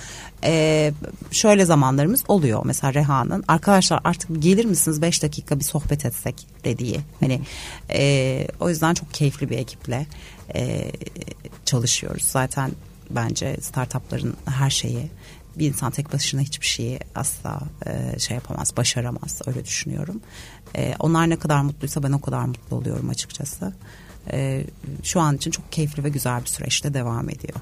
Ee, 0.43 0.93
şöyle 1.31 1.65
zamanlarımız 1.65 2.23
oluyor. 2.27 2.61
Mesela 2.65 2.93
Reha'nın 2.93 3.43
arkadaşlar 3.47 4.01
artık 4.03 4.41
gelir 4.41 4.65
misiniz 4.65 5.01
beş 5.01 5.23
dakika 5.23 5.59
bir 5.59 5.63
sohbet 5.63 6.05
etsek 6.05 6.47
dediği. 6.63 6.99
Hani 7.19 7.41
e, 7.89 8.47
o 8.59 8.69
yüzden 8.69 8.93
çok 8.93 9.13
keyifli 9.13 9.49
bir 9.49 9.57
ekiple 9.57 10.05
e, 10.55 10.91
çalışıyoruz. 11.65 12.23
Zaten 12.23 12.71
bence 13.09 13.57
startupların 13.61 14.35
her 14.45 14.69
şeyi 14.69 15.11
bir 15.57 15.67
insan 15.67 15.91
tek 15.91 16.13
başına 16.13 16.41
hiçbir 16.41 16.65
şeyi 16.65 16.99
asla 17.15 17.61
e, 17.85 18.19
şey 18.19 18.35
yapamaz, 18.35 18.77
başaramaz 18.77 19.41
öyle 19.45 19.65
düşünüyorum. 19.65 20.21
E, 20.75 20.93
onlar 20.99 21.29
ne 21.29 21.35
kadar 21.35 21.61
mutluysa 21.61 22.03
ben 22.03 22.11
o 22.11 22.21
kadar 22.21 22.45
mutlu 22.45 22.75
oluyorum 22.75 23.09
açıkçası. 23.09 23.73
E, 24.31 24.63
şu 25.03 25.19
an 25.19 25.35
için 25.35 25.51
çok 25.51 25.71
keyifli 25.71 26.03
ve 26.03 26.09
güzel 26.09 26.41
bir 26.41 26.49
süreçte 26.49 26.93
devam 26.93 27.29
ediyor. 27.29 27.59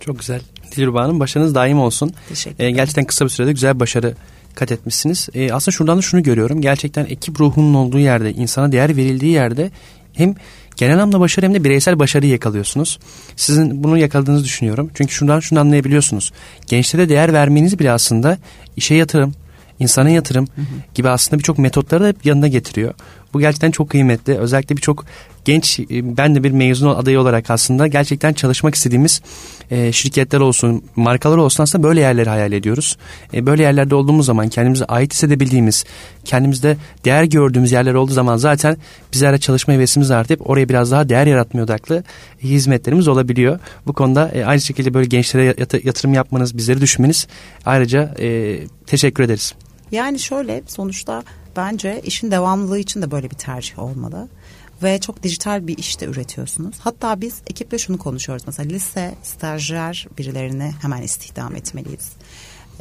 Çok 0.00 0.18
güzel. 0.18 0.40
Dilruba 0.76 1.02
Hanım 1.02 1.20
başarınız 1.20 1.54
daim 1.54 1.80
olsun. 1.80 2.14
Teşekkür 2.28 2.56
ederim. 2.56 2.74
E, 2.74 2.76
gerçekten 2.76 3.04
kısa 3.04 3.24
bir 3.24 3.30
sürede 3.30 3.52
güzel 3.52 3.80
başarı 3.80 4.14
kat 4.54 4.72
etmişsiniz. 4.72 5.28
E, 5.34 5.52
aslında 5.52 5.76
şuradan 5.76 5.98
da 5.98 6.02
şunu 6.02 6.22
görüyorum. 6.22 6.60
Gerçekten 6.60 7.04
ekip 7.04 7.40
ruhunun 7.40 7.74
olduğu 7.74 7.98
yerde, 7.98 8.32
insana 8.32 8.72
değer 8.72 8.96
verildiği 8.96 9.32
yerde 9.32 9.70
hem 10.12 10.34
genel 10.80 10.94
anlamda 10.94 11.20
başarı 11.20 11.46
hem 11.46 11.54
de 11.54 11.64
bireysel 11.64 11.98
başarıyı 11.98 12.32
yakalıyorsunuz. 12.32 12.98
Sizin 13.36 13.84
bunu 13.84 13.98
yakaladığınızı 13.98 14.44
düşünüyorum. 14.44 14.90
Çünkü 14.94 15.14
şundan 15.14 15.40
şunu 15.40 15.60
anlayabiliyorsunuz. 15.60 16.32
Gençlere 16.66 17.08
değer 17.08 17.32
vermeniz 17.32 17.78
bile 17.78 17.92
aslında 17.92 18.38
işe 18.76 18.94
yatırım, 18.94 19.34
insana 19.78 20.10
yatırım 20.10 20.46
hı 20.46 20.60
hı. 20.60 20.64
gibi 20.94 21.08
aslında 21.08 21.38
birçok 21.38 21.58
metotları 21.58 22.04
da 22.04 22.18
yanına 22.24 22.48
getiriyor. 22.48 22.94
Bu 23.34 23.40
gerçekten 23.40 23.70
çok 23.70 23.90
kıymetli. 23.90 24.38
Özellikle 24.38 24.76
birçok 24.76 25.04
genç 25.44 25.80
e, 25.80 26.16
ben 26.16 26.34
de 26.34 26.44
bir 26.44 26.50
mezun 26.50 26.94
adayı 26.94 27.20
olarak 27.20 27.50
aslında 27.50 27.86
gerçekten 27.86 28.32
çalışmak 28.32 28.74
istediğimiz 28.74 29.22
e, 29.70 29.92
şirketler 29.92 30.40
olsun, 30.40 30.84
markalar 30.96 31.36
olsun 31.36 31.62
aslında 31.62 31.84
böyle 31.84 32.00
yerleri 32.00 32.28
hayal 32.28 32.52
ediyoruz. 32.52 32.96
E, 33.34 33.46
böyle 33.46 33.62
yerlerde 33.62 33.94
olduğumuz 33.94 34.26
zaman 34.26 34.48
kendimize 34.48 34.84
ait 34.84 35.12
hissedebildiğimiz, 35.12 35.84
kendimizde 36.24 36.76
değer 37.04 37.24
gördüğümüz 37.24 37.72
yerler 37.72 37.94
olduğu 37.94 38.12
zaman 38.12 38.36
zaten 38.36 38.76
bizlerle 39.12 39.38
çalışma 39.38 39.74
hevesimiz 39.74 40.10
artıp 40.10 40.50
oraya 40.50 40.68
biraz 40.68 40.90
daha 40.90 41.08
değer 41.08 41.26
yaratmaya 41.26 41.64
odaklı 41.64 42.04
hizmetlerimiz 42.42 43.08
olabiliyor. 43.08 43.58
Bu 43.86 43.92
konuda 43.92 44.32
aynı 44.46 44.60
şekilde 44.60 44.94
böyle 44.94 45.06
gençlere 45.06 45.44
yatırım 45.84 46.14
yapmanız, 46.14 46.56
bizleri 46.56 46.80
düşünmeniz 46.80 47.26
ayrıca 47.66 48.14
teşekkür 48.86 49.24
ederiz. 49.24 49.54
Yani 49.92 50.18
şöyle 50.18 50.62
sonuçta 50.66 51.22
bence 51.56 52.00
işin 52.04 52.30
devamlılığı 52.30 52.78
için 52.78 53.02
de 53.02 53.10
böyle 53.10 53.30
bir 53.30 53.36
tercih 53.36 53.78
olmalı. 53.78 54.28
ve 54.82 55.00
çok 55.00 55.22
dijital 55.22 55.66
bir 55.66 55.78
işte 55.78 56.06
üretiyorsunuz. 56.06 56.76
Hatta 56.80 57.20
biz 57.20 57.42
ekiple 57.50 57.78
şunu 57.78 57.98
konuşuyoruz. 57.98 58.44
Mesela 58.46 58.68
lise 58.68 59.14
stajyer 59.22 60.06
birilerini 60.18 60.74
hemen 60.82 61.02
istihdam 61.02 61.56
etmeliyiz. 61.56 62.12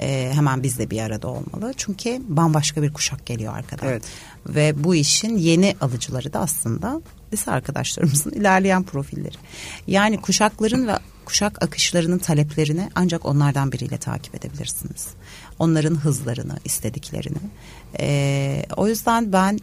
Ee, 0.02 0.32
hemen 0.34 0.64
biz 0.64 0.80
de 0.80 0.90
bir 0.90 1.02
arada 1.02 1.28
olmalı. 1.28 1.74
Çünkü 1.78 2.22
bambaşka 2.28 2.84
bir 2.84 2.94
kuşak 2.94 3.26
geliyor 3.26 3.54
arkadan. 3.54 3.88
Evet. 3.88 4.04
Ve 4.48 4.84
bu 4.84 4.96
işin 4.96 5.38
yeni 5.38 5.76
alıcıları 5.82 6.34
da 6.34 6.40
aslında 6.40 7.02
lise 7.34 7.52
arkadaşlarımızın 7.52 8.32
ilerleyen 8.32 8.84
profilleri. 8.84 9.38
Yani 9.88 10.22
kuşakların 10.22 10.88
ve 10.88 11.00
kuşak 11.26 11.64
akışlarının 11.64 12.18
taleplerini 12.18 12.90
ancak 12.96 13.26
onlardan 13.26 13.72
biriyle 13.72 13.98
takip 13.98 14.36
edebilirsiniz. 14.36 15.08
Onların 15.60 15.96
hızlarını, 15.96 16.58
istediklerini. 16.66 17.38
Ee, 18.00 18.64
o 18.78 18.88
yüzden 18.88 19.34
ben 19.34 19.60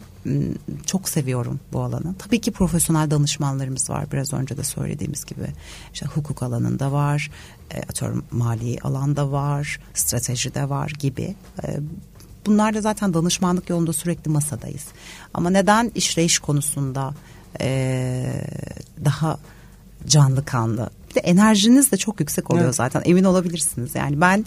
çok 0.85 1.09
seviyorum 1.09 1.59
bu 1.73 1.81
alanı. 1.81 2.15
Tabii 2.19 2.41
ki 2.41 2.51
profesyonel 2.51 3.11
danışmanlarımız 3.11 3.89
var. 3.89 4.11
Biraz 4.11 4.33
önce 4.33 4.57
de 4.57 4.63
söylediğimiz 4.63 5.25
gibi. 5.25 5.47
İşte 5.93 6.05
hukuk 6.05 6.43
alanında 6.43 6.91
var, 6.91 7.31
e, 7.71 7.81
atıyorum 7.81 8.25
mali 8.31 8.79
alanda 8.79 9.31
var, 9.31 9.79
stratejide 9.93 10.69
var 10.69 10.93
gibi. 10.99 11.35
E, 11.63 11.79
bunlar 12.45 12.73
da 12.73 12.81
zaten 12.81 13.13
danışmanlık 13.13 13.69
yolunda 13.69 13.93
sürekli 13.93 14.31
masadayız. 14.31 14.85
Ama 15.33 15.49
neden 15.49 15.91
işleyiş 15.95 16.39
konusunda 16.39 17.13
e, 17.61 18.23
daha 19.05 19.37
canlı 20.07 20.45
kanlı. 20.45 20.89
Bir 21.09 21.15
de 21.15 21.19
enerjiniz 21.19 21.91
de 21.91 21.97
çok 21.97 22.19
yüksek 22.19 22.51
oluyor 22.51 22.65
evet. 22.65 22.75
zaten 22.75 23.01
emin 23.05 23.23
olabilirsiniz. 23.23 23.95
Yani 23.95 24.21
ben 24.21 24.45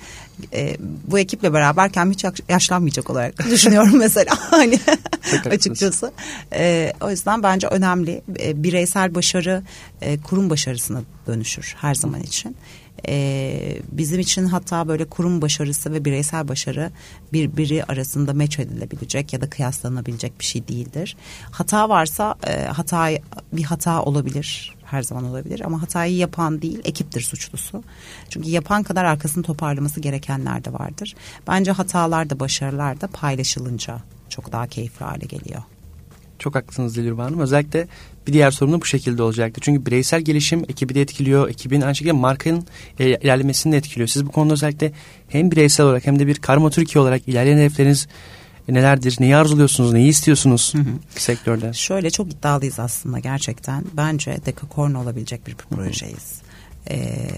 e, 0.53 0.77
bu 1.07 1.19
ekiple 1.19 1.53
beraberken 1.53 2.11
hiç 2.11 2.25
yaşlanmayacak 2.49 3.11
olarak 3.11 3.39
düşünüyorum 3.51 3.99
mesela 3.99 4.33
hani 4.51 4.81
açıkçası. 5.51 6.13
E, 6.53 6.93
o 7.01 7.11
yüzden 7.11 7.43
bence 7.43 7.67
önemli 7.67 8.23
e, 8.41 8.63
bireysel 8.63 9.15
başarı 9.15 9.63
e, 10.01 10.21
kurum 10.21 10.51
başarısına 10.51 11.03
dönüşür 11.27 11.77
her 11.81 11.95
zaman 11.95 12.21
için. 12.21 12.57
Ee, 13.09 13.77
bizim 13.93 14.21
için 14.21 14.45
hatta 14.45 14.89
böyle 14.89 15.05
kurum 15.05 15.43
başarısı 15.43 15.93
ve 15.93 16.05
bireysel 16.05 16.49
başarı 16.49 16.91
birbiri 17.33 17.85
arasında 17.85 18.33
meç 18.33 18.59
edilebilecek 18.59 19.33
ya 19.33 19.41
da 19.41 19.51
kıyaslanabilecek 19.51 20.41
bir 20.41 20.45
şey 20.45 20.69
değildir. 20.69 21.17
Hata 21.51 21.89
varsa 21.89 22.35
e, 22.47 22.65
hata 22.65 23.11
bir 23.53 23.65
hata 23.65 24.03
olabilir 24.03 24.75
her 24.85 25.03
zaman 25.03 25.25
olabilir 25.25 25.61
ama 25.61 25.83
hatayı 25.83 26.17
yapan 26.17 26.63
değil 26.63 26.81
ekiptir 26.85 27.21
suçlusu. 27.21 27.85
Çünkü 28.29 28.51
yapan 28.51 28.83
kadar 28.83 29.05
arkasını 29.05 29.43
toparlaması 29.43 30.01
gerekenler 30.01 30.65
de 30.65 30.73
vardır. 30.73 31.15
Bence 31.47 31.71
hatalar 31.71 32.31
da 32.31 32.41
başarılar 32.41 33.01
da 33.01 33.07
paylaşılınca 33.07 33.99
çok 34.29 34.53
daha 34.53 34.67
keyifli 34.67 35.05
hale 35.05 35.27
geliyor. 35.27 35.63
Çok 36.40 36.55
haklısınız 36.55 36.96
Dilruba 36.96 37.24
Hanım. 37.24 37.40
Özellikle 37.40 37.87
bir 38.26 38.33
diğer 38.33 38.50
sorun 38.50 38.72
da 38.72 38.81
bu 38.81 38.85
şekilde 38.85 39.22
olacaktı. 39.22 39.61
Çünkü 39.64 39.87
bireysel 39.87 40.20
gelişim 40.20 40.64
ekibi 40.68 40.94
de 40.94 41.00
etkiliyor. 41.00 41.48
Ekibin 41.48 41.81
aynı 41.81 41.94
şekilde 41.94 42.12
markanın 42.12 42.66
ilerlemesini 42.98 43.72
de 43.72 43.76
etkiliyor. 43.76 44.09
Siz 44.09 44.26
bu 44.26 44.33
konuda 44.33 44.53
özellikle 44.53 44.92
hem 45.29 45.50
bireysel 45.50 45.87
olarak 45.87 46.07
hem 46.07 46.18
de 46.18 46.26
bir 46.26 46.35
Karma 46.35 46.70
Türkiye 46.70 47.03
olarak 47.03 47.29
ilerleyen 47.29 47.57
hedefleriniz 47.57 48.09
nelerdir? 48.68 49.16
Neyi 49.20 49.37
arzuluyorsunuz? 49.37 49.92
Neyi 49.92 50.09
istiyorsunuz 50.09 50.74
hı 50.74 50.79
hı. 50.79 51.20
sektörde? 51.20 51.72
Şöyle 51.72 52.11
çok 52.11 52.33
iddialıyız 52.33 52.79
aslında 52.79 53.18
gerçekten. 53.18 53.85
Bence 53.92 54.38
dekakorn 54.46 54.94
olabilecek 54.94 55.46
bir 55.46 55.55
projeyiz. 55.55 56.42
Ee, 56.90 57.29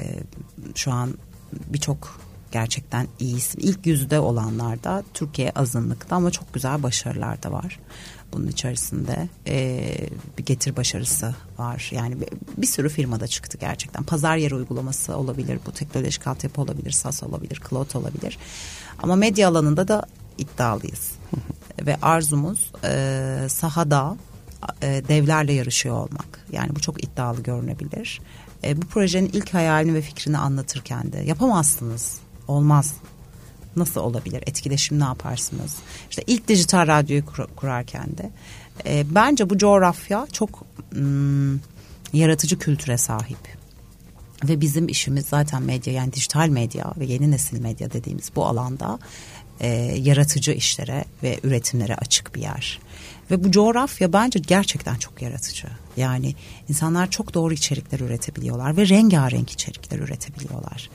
şu 0.75 0.93
an 0.93 1.15
birçok 1.53 2.21
gerçekten 2.53 3.09
iyi 3.21 3.37
isim. 3.37 3.61
İlk 3.65 3.87
yüzde 3.87 4.21
olanlarda 4.21 5.03
Türkiye 5.15 5.51
azınlıkta 5.51 6.17
ama 6.17 6.31
çok 6.31 6.55
güzel 6.55 6.83
başarılar 6.83 7.43
da 7.43 7.53
var 7.53 7.79
bunun 8.33 8.47
içerisinde 8.47 9.29
e, 9.47 9.85
bir 10.39 10.45
getir 10.45 10.77
başarısı 10.77 11.35
var. 11.59 11.91
Yani 11.95 12.21
bir, 12.21 12.29
bir 12.57 12.67
sürü 12.67 12.89
firmada 12.89 13.27
çıktı 13.27 13.59
gerçekten. 13.59 14.03
Pazar 14.03 14.37
yeri 14.37 14.55
uygulaması 14.55 15.17
olabilir, 15.17 15.59
bu 15.67 15.73
teknolojik 15.73 16.27
altyapı 16.27 16.61
olabilir, 16.61 16.91
SAS 16.91 17.23
olabilir, 17.23 17.61
Cloud 17.71 17.95
olabilir. 17.95 18.39
Ama 18.99 19.17
medya 19.17 19.49
alanında 19.49 19.89
da 19.89 20.07
iddialıyız. 20.39 21.13
Ve 21.83 21.97
arzumuz 22.03 22.73
e, 22.85 23.47
sahada 23.49 24.17
e, 24.83 25.03
devlerle 25.09 25.53
yarışıyor 25.53 25.97
olmak. 25.97 26.47
Yani 26.53 26.77
bu 26.77 26.81
çok 26.81 27.05
iddialı 27.05 27.43
görünebilir. 27.43 28.21
E, 28.65 28.83
bu 28.83 28.87
projenin 28.87 29.31
ilk 29.33 29.55
hayalini 29.55 29.95
ve 29.95 30.03
fikrini 30.03 30.39
anlatırken 30.39 31.13
de 31.13 31.19
yapamazsınız, 31.19 32.19
olmaz 32.49 32.95
nasıl 33.77 34.01
olabilir? 34.01 34.43
Etkileşim 34.47 35.01
ne 35.01 35.05
yaparsınız? 35.05 35.77
İşte 36.11 36.23
ilk 36.27 36.49
dijital 36.49 36.87
radyoyu 36.87 37.27
kur, 37.27 37.47
kurarken 37.57 38.07
de 38.19 38.31
e, 38.87 39.05
bence 39.15 39.51
bu 39.51 39.59
coğrafya 39.59 40.27
çok 40.33 40.65
ım, 40.97 41.61
yaratıcı 42.13 42.59
kültüre 42.59 42.99
sahip. 42.99 43.63
Ve 44.45 44.61
bizim 44.61 44.89
işimiz 44.89 45.27
zaten 45.27 45.63
medya 45.63 45.93
yani 45.93 46.13
dijital 46.13 46.49
medya 46.49 46.93
ve 46.97 47.05
yeni 47.05 47.31
nesil 47.31 47.61
medya 47.61 47.93
dediğimiz 47.93 48.31
bu 48.37 48.47
alanda 48.47 48.99
e, 49.61 49.69
yaratıcı 49.99 50.53
işlere 50.53 51.05
ve 51.23 51.41
üretimlere 51.43 51.95
açık 51.95 52.35
bir 52.35 52.41
yer. 52.41 52.81
Ve 53.31 53.45
bu 53.45 53.51
coğrafya 53.51 54.13
bence 54.13 54.39
gerçekten 54.39 54.95
çok 54.95 55.23
yaratıcı. 55.23 55.69
Yani 55.97 56.35
insanlar 56.69 57.11
çok 57.11 57.35
doğru 57.35 57.55
içerikler 57.55 58.01
üretebiliyorlar 58.01 58.77
ve 58.77 58.89
rengarenk 58.89 59.51
içerikler 59.51 59.99
üretebiliyorlar. 59.99 60.91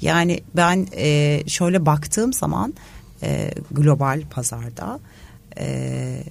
Yani 0.00 0.42
ben 0.56 0.86
e, 0.96 1.42
şöyle 1.46 1.86
baktığım 1.86 2.32
zaman 2.32 2.74
e, 3.22 3.50
global 3.70 4.22
pazarda 4.30 5.00
e, 5.58 6.24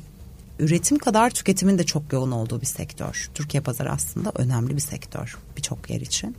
üretim 0.60 0.98
kadar 0.98 1.30
tüketimin 1.30 1.78
de 1.78 1.84
çok 1.84 2.14
yoğun 2.14 2.32
olduğu 2.32 2.62
bir 2.62 2.66
sektör. 2.66 3.30
Türkiye 3.34 3.64
pazarı 3.64 3.92
aslında 3.92 4.32
önemli 4.36 4.76
bir 4.76 4.82
sektör 4.82 5.38
birçok 5.58 5.90
yer 5.90 6.02
için. 6.02 6.36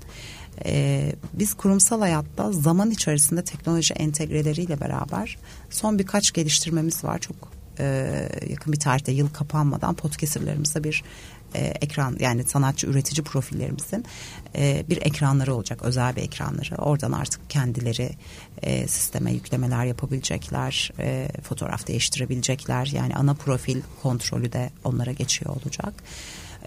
Ee, 0.64 1.12
biz 1.32 1.54
kurumsal 1.54 2.00
hayatta 2.00 2.52
zaman 2.52 2.90
içerisinde 2.90 3.44
teknoloji 3.44 3.94
entegreleriyle 3.94 4.80
beraber 4.80 5.38
son 5.70 5.98
birkaç 5.98 6.32
geliştirmemiz 6.32 7.04
var. 7.04 7.18
Çok 7.18 7.36
e, 7.82 8.28
yakın 8.50 8.72
bir 8.72 8.80
tarihte 8.80 9.12
yıl 9.12 9.28
kapanmadan 9.28 9.94
podcastlerimize 9.94 10.84
bir 10.84 11.02
e, 11.54 11.60
ekran 11.60 12.16
yani 12.20 12.44
sanatçı 12.44 12.86
üretici 12.86 13.24
profillerimizin 13.24 14.04
e, 14.56 14.84
bir 14.88 14.96
ekranları 14.96 15.54
olacak 15.54 15.82
özel 15.82 16.16
bir 16.16 16.22
ekranları. 16.22 16.76
Oradan 16.76 17.12
artık 17.12 17.50
kendileri 17.50 18.10
e, 18.62 18.88
sisteme 18.88 19.32
yüklemeler 19.32 19.84
yapabilecekler 19.84 20.92
e, 20.98 21.28
fotoğraf 21.42 21.86
değiştirebilecekler. 21.86 22.86
Yani 22.86 23.16
ana 23.16 23.34
profil 23.34 23.82
kontrolü 24.02 24.52
de 24.52 24.70
onlara 24.84 25.12
geçiyor 25.12 25.56
olacak. 25.56 25.94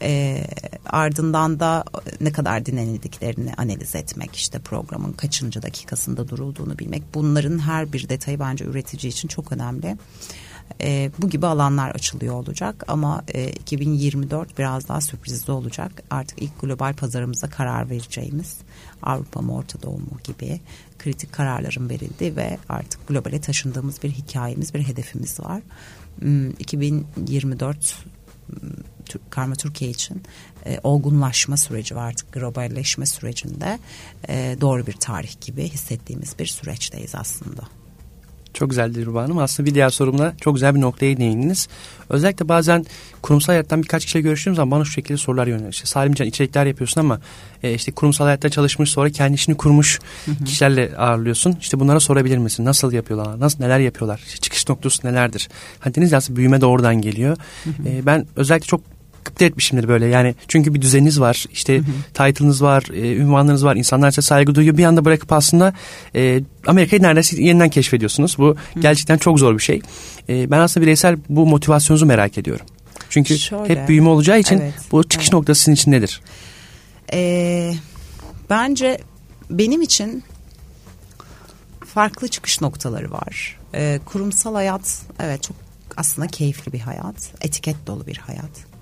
E, 0.01 0.43
ardından 0.85 1.59
da 1.59 1.83
ne 2.21 2.31
kadar 2.31 2.65
dinlenildiklerini 2.65 3.53
analiz 3.57 3.95
etmek 3.95 4.35
işte 4.35 4.59
programın 4.59 5.13
kaçıncı 5.13 5.61
dakikasında 5.61 6.27
durulduğunu 6.27 6.79
bilmek. 6.79 7.03
Bunların 7.13 7.59
her 7.59 7.93
bir 7.93 8.09
detayı 8.09 8.39
bence 8.39 8.65
üretici 8.65 9.09
için 9.09 9.27
çok 9.27 9.51
önemli 9.51 9.97
e, 10.81 11.11
bu 11.17 11.29
gibi 11.29 11.47
alanlar 11.47 11.89
açılıyor 11.89 12.33
olacak 12.33 12.83
ama 12.87 13.23
e, 13.27 13.49
2024 13.49 14.57
biraz 14.57 14.87
daha 14.87 15.01
sürprizli 15.01 15.51
olacak. 15.51 15.91
Artık 16.09 16.41
ilk 16.41 16.61
global 16.61 16.93
pazarımıza 16.93 17.49
karar 17.49 17.89
vereceğimiz 17.89 18.57
Avrupa 19.01 19.41
mı 19.41 19.55
Orta 19.55 19.81
Doğu 19.81 19.97
mu 19.97 20.19
gibi 20.23 20.61
kritik 20.99 21.33
kararların 21.33 21.89
verildi 21.89 22.35
ve 22.35 22.57
artık 22.69 23.07
globale 23.07 23.41
taşındığımız 23.41 24.03
bir 24.03 24.11
hikayemiz, 24.11 24.73
bir 24.73 24.83
hedefimiz 24.83 25.39
var. 25.39 25.61
2024 26.59 27.95
hmm, 28.47 28.59
hmm, 28.59 28.71
Karma 29.29 29.55
Türkiye 29.55 29.91
için 29.91 30.23
e, 30.65 30.79
olgunlaşma 30.83 31.57
süreci 31.57 31.95
var 31.95 32.07
artık 32.07 32.33
globalleşme 32.33 33.05
sürecinde 33.05 33.79
e, 34.29 34.57
doğru 34.61 34.87
bir 34.87 34.93
tarih 34.93 35.41
gibi 35.41 35.63
hissettiğimiz 35.69 36.39
bir 36.39 36.45
süreçteyiz 36.45 37.15
aslında. 37.15 37.61
Çok 38.55 38.69
güzel 38.69 38.95
Dilruba 38.95 39.23
Hanım. 39.23 39.37
Aslında 39.37 39.69
bir 39.69 39.75
diğer 39.75 39.89
sorumla 39.89 40.33
çok 40.41 40.53
güzel 40.53 40.75
bir 40.75 40.81
noktaya 40.81 41.17
değindiniz. 41.17 41.67
Özellikle 42.09 42.49
bazen 42.49 42.85
kurumsal 43.21 43.53
hayattan 43.53 43.83
birkaç 43.83 44.05
kişiyle 44.05 44.23
görüştüğüm 44.23 44.55
zaman 44.55 44.71
bana 44.71 44.85
şu 44.85 44.91
şekilde 44.91 45.17
sorular 45.17 45.47
yöneliyor. 45.47 45.73
İşte 45.73 45.85
Salimcan 45.85 46.27
içerikler 46.27 46.65
yapıyorsun 46.65 47.01
ama 47.01 47.19
e, 47.63 47.73
işte 47.73 47.91
kurumsal 47.91 48.25
hayatta 48.25 48.49
çalışmış 48.49 48.89
sonra 48.89 49.09
kendi 49.09 49.35
işini 49.35 49.57
kurmuş 49.57 49.99
hı 50.25 50.31
hı. 50.31 50.43
kişilerle 50.43 50.97
ağırlıyorsun. 50.97 51.57
İşte 51.61 51.79
bunlara 51.79 51.99
sorabilir 51.99 52.37
misin? 52.37 52.65
Nasıl 52.65 52.91
yapıyorlar? 52.91 53.39
Nasıl 53.39 53.63
neler 53.63 53.79
yapıyorlar? 53.79 54.21
İşte 54.27 54.39
çıkış 54.39 54.69
noktası 54.69 55.07
nelerdir? 55.07 55.49
Hani 55.79 55.95
deniz 55.95 56.13
aslında 56.13 56.37
büyüme 56.37 56.61
de 56.61 56.65
oradan 56.65 56.95
geliyor. 57.01 57.37
Hı 57.63 57.69
hı. 57.69 57.89
E, 57.89 58.05
ben 58.05 58.25
özellikle 58.35 58.67
çok 58.67 58.81
gıpta 59.25 59.45
etmişimdir 59.45 59.87
böyle 59.87 60.05
yani 60.05 60.35
çünkü 60.47 60.73
bir 60.73 60.81
düzeniniz 60.81 61.19
var 61.19 61.45
işte 61.51 61.81
title'ınız 62.13 62.63
var 62.63 62.83
e, 62.93 63.15
ünvanlarınız 63.15 63.65
var 63.65 63.75
insanlar 63.75 64.11
size 64.11 64.21
saygı 64.21 64.55
duyuyor 64.55 64.77
bir 64.77 64.85
anda 64.85 65.05
bırakıp 65.05 65.33
aslında 65.33 65.73
e, 66.15 66.41
Amerika'yı 66.67 67.03
neredeyse 67.03 67.43
yeniden 67.43 67.69
keşfediyorsunuz 67.69 68.35
bu 68.37 68.47
hı. 68.47 68.79
gerçekten 68.79 69.17
çok 69.17 69.39
zor 69.39 69.53
bir 69.53 69.63
şey 69.63 69.81
e, 70.29 70.51
ben 70.51 70.59
aslında 70.59 70.85
bireysel 70.85 71.17
bu 71.29 71.45
motivasyonunuzu 71.45 72.05
merak 72.05 72.37
ediyorum 72.37 72.65
çünkü 73.09 73.39
Şöyle, 73.39 73.69
hep 73.69 73.87
büyüme 73.89 74.09
olacağı 74.09 74.39
için 74.39 74.59
evet, 74.59 74.73
bu 74.91 75.03
çıkış 75.03 75.25
evet. 75.25 75.33
noktası 75.33 75.61
sizin 75.61 75.73
için 75.73 75.91
nedir? 75.91 76.21
Ee, 77.13 77.73
bence 78.49 78.97
benim 79.49 79.81
için 79.81 80.23
farklı 81.85 82.27
çıkış 82.27 82.61
noktaları 82.61 83.11
var. 83.11 83.59
Ee, 83.75 83.99
kurumsal 84.05 84.55
hayat 84.55 85.01
evet 85.19 85.43
çok 85.43 85.57
aslında 85.97 86.27
keyifli 86.27 86.73
bir 86.73 86.79
hayat. 86.79 87.31
Etiket 87.41 87.87
dolu 87.87 88.07
bir 88.07 88.17
hayat. 88.17 88.74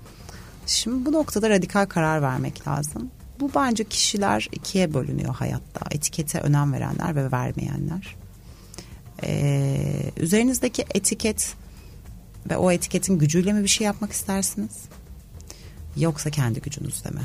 Şimdi 0.66 1.04
bu 1.04 1.12
noktada 1.12 1.50
radikal 1.50 1.86
karar 1.86 2.22
vermek 2.22 2.68
lazım. 2.68 3.10
Bu 3.40 3.50
bence 3.54 3.84
kişiler 3.84 4.48
ikiye 4.52 4.94
bölünüyor 4.94 5.34
hayatta. 5.34 5.86
Etikete 5.90 6.40
önem 6.40 6.72
verenler 6.72 7.16
ve 7.16 7.32
vermeyenler. 7.32 8.16
Ee, 9.22 10.10
üzerinizdeki 10.16 10.84
etiket 10.94 11.54
ve 12.50 12.56
o 12.56 12.70
etiketin 12.70 13.18
gücüyle 13.18 13.52
mi 13.52 13.62
bir 13.62 13.68
şey 13.68 13.84
yapmak 13.84 14.12
istersiniz? 14.12 14.82
Yoksa 15.96 16.30
kendi 16.30 16.60
gücünüzle 16.60 17.10
mi? 17.10 17.22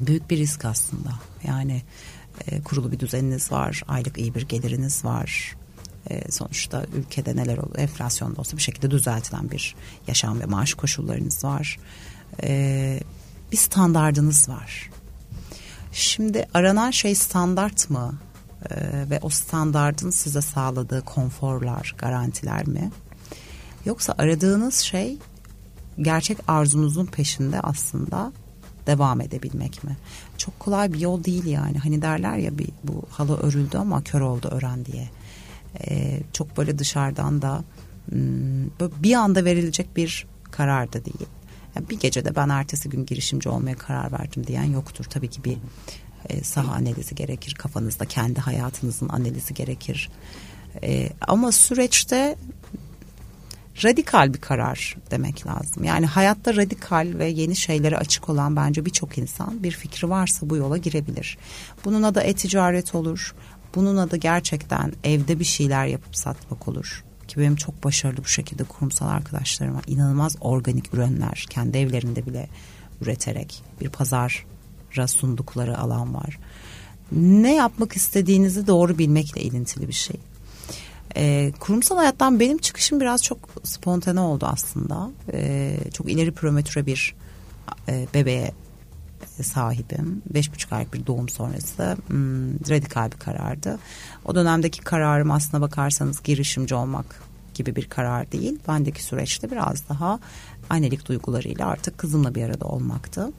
Büyük 0.00 0.30
bir 0.30 0.36
risk 0.36 0.64
aslında. 0.64 1.10
Yani 1.44 1.82
e, 2.46 2.62
kurulu 2.62 2.92
bir 2.92 3.00
düzeniniz 3.00 3.52
var, 3.52 3.82
aylık 3.88 4.18
iyi 4.18 4.34
bir 4.34 4.42
geliriniz 4.42 5.04
var. 5.04 5.56
E, 6.10 6.32
sonuçta 6.32 6.86
ülkede 6.94 7.36
neler 7.36 7.58
oluyor, 7.58 7.78
enflasyonda 7.78 8.40
olsa 8.40 8.56
bir 8.56 8.62
şekilde 8.62 8.90
düzeltilen 8.90 9.50
bir 9.50 9.74
yaşam 10.06 10.40
ve 10.40 10.46
maaş 10.46 10.74
koşullarınız 10.74 11.44
var. 11.44 11.78
E, 12.42 13.00
bir 13.52 13.56
standardınız 13.56 14.48
var. 14.48 14.90
Şimdi 15.92 16.46
aranan 16.54 16.90
şey 16.90 17.14
standart 17.14 17.90
mı? 17.90 18.14
E, 18.70 18.76
ve 19.10 19.18
o 19.22 19.28
standardın 19.28 20.10
size 20.10 20.40
sağladığı 20.40 21.04
konforlar, 21.04 21.94
garantiler 21.98 22.66
mi? 22.66 22.90
Yoksa 23.84 24.14
aradığınız 24.18 24.78
şey 24.78 25.18
gerçek 26.02 26.38
arzunuzun 26.48 27.06
peşinde 27.06 27.60
aslında 27.60 28.32
devam 28.86 29.20
edebilmek 29.20 29.84
mi? 29.84 29.96
Çok 30.38 30.60
kolay 30.60 30.92
bir 30.92 31.00
yol 31.00 31.24
değil 31.24 31.44
yani. 31.44 31.78
Hani 31.78 32.02
derler 32.02 32.36
ya 32.36 32.58
bir 32.58 32.68
bu 32.84 33.02
halı 33.10 33.36
örüldü 33.36 33.78
ama 33.78 34.04
kör 34.04 34.20
oldu 34.20 34.48
ören 34.48 34.84
diye. 34.84 35.10
Ee, 35.80 36.20
çok 36.32 36.56
böyle 36.56 36.78
dışarıdan 36.78 37.42
da 37.42 37.64
hmm, 38.08 38.70
bir 39.02 39.14
anda 39.14 39.44
verilecek 39.44 39.96
bir 39.96 40.26
karar 40.50 40.92
da 40.92 41.04
değil. 41.04 41.26
Yani 41.76 41.90
bir 41.90 42.00
gecede 42.00 42.36
ben 42.36 42.48
ertesi 42.48 42.88
gün 42.88 43.06
girişimci 43.06 43.48
olmaya 43.48 43.76
karar 43.76 44.12
verdim 44.12 44.46
diyen 44.46 44.64
yoktur. 44.64 45.04
Tabii 45.04 45.30
ki 45.30 45.44
bir 45.44 45.56
e, 46.28 46.44
saha 46.44 46.72
analizi 46.72 47.14
gerekir. 47.14 47.54
Kafanızda 47.54 48.04
kendi 48.04 48.40
hayatınızın 48.40 49.08
analizi 49.08 49.54
gerekir. 49.54 50.10
E, 50.82 51.08
ama 51.20 51.52
süreçte 51.52 52.36
radikal 53.84 54.34
bir 54.34 54.40
karar 54.40 54.96
demek 55.10 55.46
lazım. 55.46 55.84
Yani 55.84 56.06
hayatta 56.06 56.56
radikal 56.56 57.12
ve 57.18 57.26
yeni 57.26 57.56
şeylere 57.56 57.96
açık 57.96 58.28
olan 58.28 58.56
bence 58.56 58.84
birçok 58.84 59.18
insan 59.18 59.62
bir 59.62 59.70
fikri 59.70 60.10
varsa 60.10 60.50
bu 60.50 60.56
yola 60.56 60.76
girebilir. 60.76 61.38
Bunun 61.84 62.02
adı 62.02 62.20
e-ticaret 62.20 62.94
olur. 62.94 63.34
Bunun 63.74 63.96
adı 63.96 64.16
gerçekten 64.16 64.92
evde 65.04 65.38
bir 65.40 65.44
şeyler 65.44 65.86
yapıp 65.86 66.16
satmak 66.16 66.68
olur. 66.68 67.05
Ki 67.28 67.40
benim 67.40 67.56
çok 67.56 67.84
başarılı 67.84 68.24
bu 68.24 68.28
şekilde 68.28 68.64
kurumsal 68.64 69.08
arkadaşlarım 69.08 69.74
var. 69.74 69.84
İnanılmaz 69.86 70.36
organik 70.40 70.94
ürünler 70.94 71.46
kendi 71.50 71.78
evlerinde 71.78 72.26
bile 72.26 72.48
üreterek 73.00 73.62
bir 73.80 73.88
pazara 73.88 75.06
sundukları 75.06 75.78
alan 75.78 76.14
var. 76.14 76.38
Ne 77.12 77.54
yapmak 77.54 77.96
istediğinizi 77.96 78.66
doğru 78.66 78.98
bilmekle 78.98 79.42
ilintili 79.42 79.88
bir 79.88 79.92
şey. 79.92 80.16
E, 81.16 81.52
kurumsal 81.60 81.96
hayattan 81.96 82.40
benim 82.40 82.58
çıkışım 82.58 83.00
biraz 83.00 83.22
çok 83.22 83.38
spontane 83.64 84.20
oldu 84.20 84.46
aslında. 84.52 85.10
E, 85.32 85.76
çok 85.92 86.10
ileri 86.10 86.32
prometre 86.32 86.86
bir 86.86 87.14
e, 87.88 88.06
bebeğe 88.14 88.52
sahibim. 89.42 90.22
Beş 90.34 90.52
buçuk 90.52 90.72
aylık 90.72 90.94
bir 90.94 91.06
doğum 91.06 91.28
sonrası 91.28 91.96
hmm, 92.06 92.54
radikal 92.54 93.12
bir 93.12 93.16
karardı. 93.16 93.78
O 94.24 94.34
dönemdeki 94.34 94.80
kararım 94.80 95.30
aslına 95.30 95.62
bakarsanız 95.62 96.22
girişimci 96.22 96.74
olmak 96.74 97.22
gibi 97.54 97.76
bir 97.76 97.88
karar 97.88 98.32
değil. 98.32 98.58
Bendeki 98.68 99.04
süreçte 99.04 99.50
biraz 99.50 99.88
daha 99.88 100.18
annelik 100.70 101.08
duygularıyla 101.08 101.66
artık 101.66 101.98
kızımla 101.98 102.34
bir 102.34 102.42
arada 102.42 102.64
olmaktı. 102.64 103.32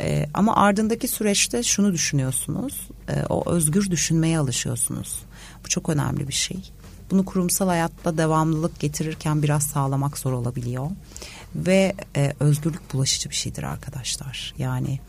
Ee, 0.00 0.26
ama 0.34 0.56
ardındaki 0.56 1.08
süreçte 1.08 1.62
şunu 1.62 1.92
düşünüyorsunuz. 1.92 2.88
E, 3.08 3.22
o 3.28 3.52
özgür 3.52 3.90
düşünmeye 3.90 4.38
alışıyorsunuz. 4.38 5.22
Bu 5.64 5.68
çok 5.68 5.88
önemli 5.88 6.28
bir 6.28 6.32
şey. 6.32 6.72
Bunu 7.10 7.24
kurumsal 7.24 7.68
hayatta 7.68 8.18
devamlılık 8.18 8.80
getirirken 8.80 9.42
biraz 9.42 9.62
sağlamak 9.62 10.18
zor 10.18 10.32
olabiliyor. 10.32 10.90
Ve 11.54 11.94
e, 12.16 12.32
özgürlük 12.40 12.92
bulaşıcı 12.92 13.30
bir 13.30 13.34
şeydir 13.34 13.62
arkadaşlar. 13.62 14.54
Yani 14.58 15.00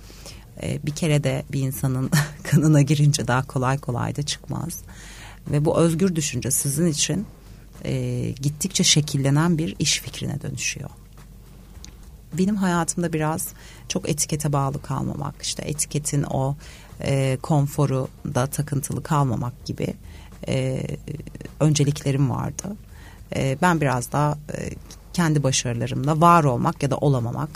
e, 0.64 0.80
bir 0.86 0.92
kere 0.92 1.24
de 1.24 1.44
bir 1.52 1.62
insanın 1.62 2.12
kanına 2.44 2.82
girince 2.82 3.28
daha 3.28 3.48
kolay 3.48 3.78
kolay 3.78 4.16
da 4.16 4.24
çıkmaz. 4.24 4.82
Ve 5.52 5.66
bu 5.66 5.78
özgür 5.78 6.16
düşünce 6.16 6.52
sizin 6.52 6.88
için 6.88 7.26
e, 7.86 8.30
gittikçe 8.42 8.84
şekillenen 8.84 9.58
bir 9.58 9.76
iş 9.80 10.02
fikrine 10.02 10.42
dönüşüyor. 10.42 10.90
Benim 12.34 12.56
hayatımda 12.56 13.14
biraz 13.14 13.48
çok 13.88 14.10
etikete 14.10 14.54
bağlı 14.54 14.82
kalmamak, 14.82 15.42
işte 15.42 15.64
etiketin 15.66 16.24
o 16.24 16.56
e, 17.02 17.38
konforu 17.42 18.08
da 18.26 18.48
takıntılı 18.48 19.04
kalmamak 19.04 19.66
gibi 19.66 19.94
e, 20.48 20.84
önceliklerim 21.60 22.30
vardı. 22.30 22.76
E, 23.36 23.58
ben 23.62 23.82
biraz 23.82 24.12
daha 24.12 24.38
e, 24.54 24.70
kendi 25.20 25.44
başarılarımla 25.44 26.22
var 26.22 26.44
olmak 26.44 26.84
ya 26.84 26.92
da 26.92 26.98
olamamak 26.98 27.50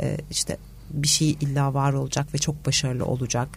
e, 0.00 0.16
işte 0.30 0.56
bir 0.90 1.08
şey 1.08 1.30
illa 1.30 1.74
var 1.74 1.92
olacak 1.92 2.34
ve 2.34 2.38
çok 2.38 2.66
başarılı 2.66 3.04
olacak 3.04 3.48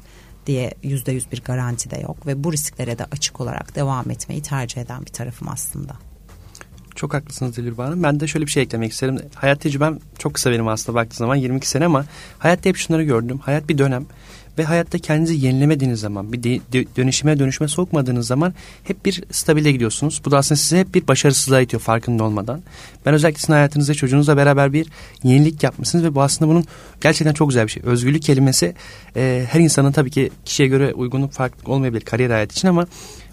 diye 0.45 0.73
yüzde 0.83 1.11
yüz 1.11 1.31
bir 1.31 1.41
garanti 1.41 1.91
de 1.91 1.97
yok 1.97 2.27
ve 2.27 2.43
bu 2.43 2.53
risklere 2.53 2.99
de 2.99 3.05
açık 3.05 3.41
olarak 3.41 3.75
devam 3.75 4.11
etmeyi 4.11 4.41
tercih 4.41 4.81
eden 4.81 5.01
bir 5.05 5.11
tarafım 5.11 5.47
aslında. 5.49 5.93
Çok 6.95 7.13
haklısınız 7.13 7.57
Dilruba 7.57 7.85
Hanım. 7.85 8.03
Ben 8.03 8.19
de 8.19 8.27
şöyle 8.27 8.45
bir 8.45 8.51
şey 8.51 8.63
eklemek 8.63 8.91
isterim. 8.91 9.19
Hayat 9.35 9.61
tecrübem 9.61 9.99
çok 10.17 10.33
kısa 10.33 10.51
benim 10.51 10.67
aslında 10.67 10.95
baktığı 10.95 11.17
zaman 11.17 11.35
22 11.35 11.69
sene 11.69 11.85
ama 11.85 12.05
hayatta 12.39 12.69
hep 12.69 12.77
şunları 12.77 13.03
gördüm. 13.03 13.39
Hayat 13.39 13.69
bir 13.69 13.77
dönem 13.77 14.05
ve 14.59 14.63
hayatta 14.63 14.97
kendinizi 14.97 15.45
yenilemediğiniz 15.45 15.99
zaman, 15.99 16.33
bir 16.33 16.43
de, 16.43 16.59
de, 16.73 16.85
dönüşüme 16.95 17.39
dönüşme 17.39 17.67
sokmadığınız 17.67 18.27
zaman 18.27 18.53
hep 18.83 19.05
bir 19.05 19.23
stabile 19.31 19.71
gidiyorsunuz. 19.71 20.21
Bu 20.25 20.31
da 20.31 20.37
aslında 20.37 20.59
size 20.59 20.79
hep 20.79 20.95
bir 20.95 21.07
başarısızlığa 21.07 21.61
itiyor 21.61 21.81
farkında 21.81 22.23
olmadan. 22.23 22.61
Ben 23.05 23.13
özellikle 23.13 23.39
sizin 23.39 23.53
hayatınızda 23.53 23.93
çocuğunuzla 23.93 24.37
beraber 24.37 24.73
bir 24.73 24.87
yenilik 25.23 25.63
yapmışsınız 25.63 26.05
ve 26.05 26.15
bu 26.15 26.21
aslında 26.21 26.51
bunun 26.51 26.65
gerçekten 27.01 27.33
çok 27.33 27.49
güzel 27.49 27.65
bir 27.65 27.71
şey. 27.71 27.83
Özgürlük 27.85 28.23
kelimesi 28.23 28.75
e, 29.15 29.45
her 29.49 29.59
insanın 29.59 29.91
tabii 29.91 30.11
ki 30.11 30.29
kişiye 30.45 30.69
göre 30.69 30.93
uygunluk 30.93 31.31
farklı 31.31 31.73
olmayabilir 31.73 32.01
kariyer 32.01 32.29
hayatı 32.29 32.53
için 32.53 32.67
ama 32.67 32.87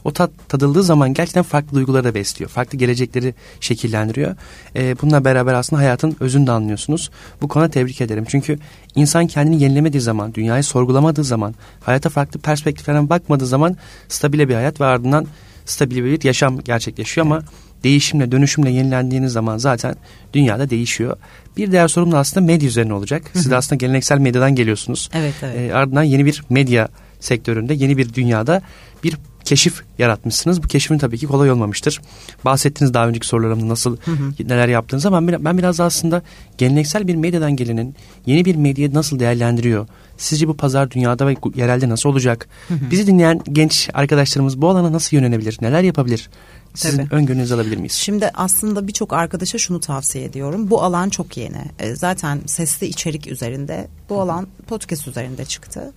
o 0.06 0.12
tat 0.12 0.30
tadıldığı 0.48 0.82
zaman 0.82 1.14
gerçekten 1.14 1.42
farklı 1.42 1.76
duyguları 1.76 2.04
da 2.04 2.14
besliyor. 2.14 2.50
Farklı 2.50 2.78
gelecekleri 2.78 3.34
şekillendiriyor. 3.60 4.36
E, 4.76 4.96
bununla 5.02 5.24
beraber 5.24 5.54
aslında 5.54 5.82
hayatın 5.82 6.16
özünü 6.20 6.46
de 6.46 6.52
anlıyorsunuz. 6.52 7.10
Bu 7.42 7.48
konuda 7.48 7.70
tebrik 7.70 8.00
ederim. 8.00 8.24
Çünkü 8.28 8.58
insan 8.94 9.26
kendini 9.26 9.62
yenilemediği 9.62 10.00
zaman, 10.00 10.34
dünyayı 10.34 10.64
sorgulamadığı 10.64 11.24
zaman, 11.24 11.54
hayata 11.80 12.08
farklı 12.08 12.40
perspektiflerden 12.40 13.08
bakmadığı 13.08 13.46
zaman 13.46 13.76
stabile 14.08 14.48
bir 14.48 14.54
hayat 14.54 14.80
ve 14.80 14.84
ardından 14.84 15.26
stabil 15.64 16.04
bir 16.04 16.24
yaşam 16.24 16.60
gerçekleşiyor 16.60 17.26
ama 17.26 17.42
değişimle, 17.84 18.32
dönüşümle 18.32 18.70
yenilendiğiniz 18.70 19.32
zaman 19.32 19.58
zaten 19.58 19.94
dünyada 20.32 20.70
değişiyor. 20.70 21.16
Bir 21.56 21.72
diğer 21.72 21.88
sorum 21.88 22.12
da 22.12 22.18
aslında 22.18 22.46
medya 22.46 22.68
üzerine 22.68 22.94
olacak. 22.94 23.22
Siz 23.32 23.50
de 23.50 23.56
aslında 23.56 23.76
geleneksel 23.76 24.18
medyadan 24.18 24.54
geliyorsunuz. 24.54 25.10
Evet, 25.14 25.34
evet. 25.42 25.70
E, 25.70 25.74
ardından 25.74 26.02
yeni 26.02 26.26
bir 26.26 26.42
medya 26.50 26.88
sektöründe, 27.20 27.74
yeni 27.74 27.96
bir 27.96 28.14
dünyada 28.14 28.62
bir 29.04 29.16
keşif 29.46 29.82
yaratmışsınız. 29.98 30.62
Bu 30.62 30.68
keşifin 30.68 30.98
tabii 30.98 31.18
ki 31.18 31.26
kolay 31.26 31.50
olmamıştır. 31.50 32.00
Bahsettiniz 32.44 32.94
daha 32.94 33.08
önceki 33.08 33.26
sorularımda 33.26 33.68
nasıl 33.68 33.96
hı 33.96 34.10
hı. 34.10 34.48
neler 34.48 34.68
yaptığınızı 34.68 35.08
ama 35.08 35.28
ben 35.28 35.58
biraz 35.58 35.80
aslında 35.80 36.22
geleneksel 36.58 37.08
bir 37.08 37.14
medyadan 37.14 37.56
gelenin 37.56 37.94
yeni 38.26 38.44
bir 38.44 38.56
medyayı 38.56 38.94
nasıl 38.94 39.18
değerlendiriyor? 39.18 39.86
Sizce 40.16 40.48
bu 40.48 40.56
pazar 40.56 40.90
dünyada 40.90 41.26
ve 41.26 41.36
yerelde 41.54 41.88
nasıl 41.88 42.08
olacak? 42.08 42.48
Hı 42.68 42.74
hı. 42.74 42.90
Bizi 42.90 43.06
dinleyen 43.06 43.40
genç 43.52 43.90
arkadaşlarımız 43.94 44.60
bu 44.62 44.68
alana 44.68 44.92
nasıl 44.92 45.16
yönelebilir? 45.16 45.58
Neler 45.60 45.82
yapabilir? 45.82 46.30
Sizin 46.76 46.96
Tabii. 46.96 47.14
öngörünüzü 47.14 47.54
alabilir 47.54 47.76
miyiz? 47.76 47.92
Şimdi 47.92 48.30
aslında 48.34 48.86
birçok 48.88 49.12
arkadaşa 49.12 49.58
şunu 49.58 49.80
tavsiye 49.80 50.24
ediyorum. 50.24 50.70
Bu 50.70 50.82
alan 50.82 51.08
çok 51.08 51.36
yeni. 51.36 51.62
E, 51.78 51.96
zaten 51.96 52.40
sesli 52.46 52.86
içerik 52.86 53.26
üzerinde 53.26 53.88
bu 54.08 54.20
alan 54.20 54.46
podcast 54.66 55.08
üzerinde 55.08 55.44
çıktı. 55.44 55.92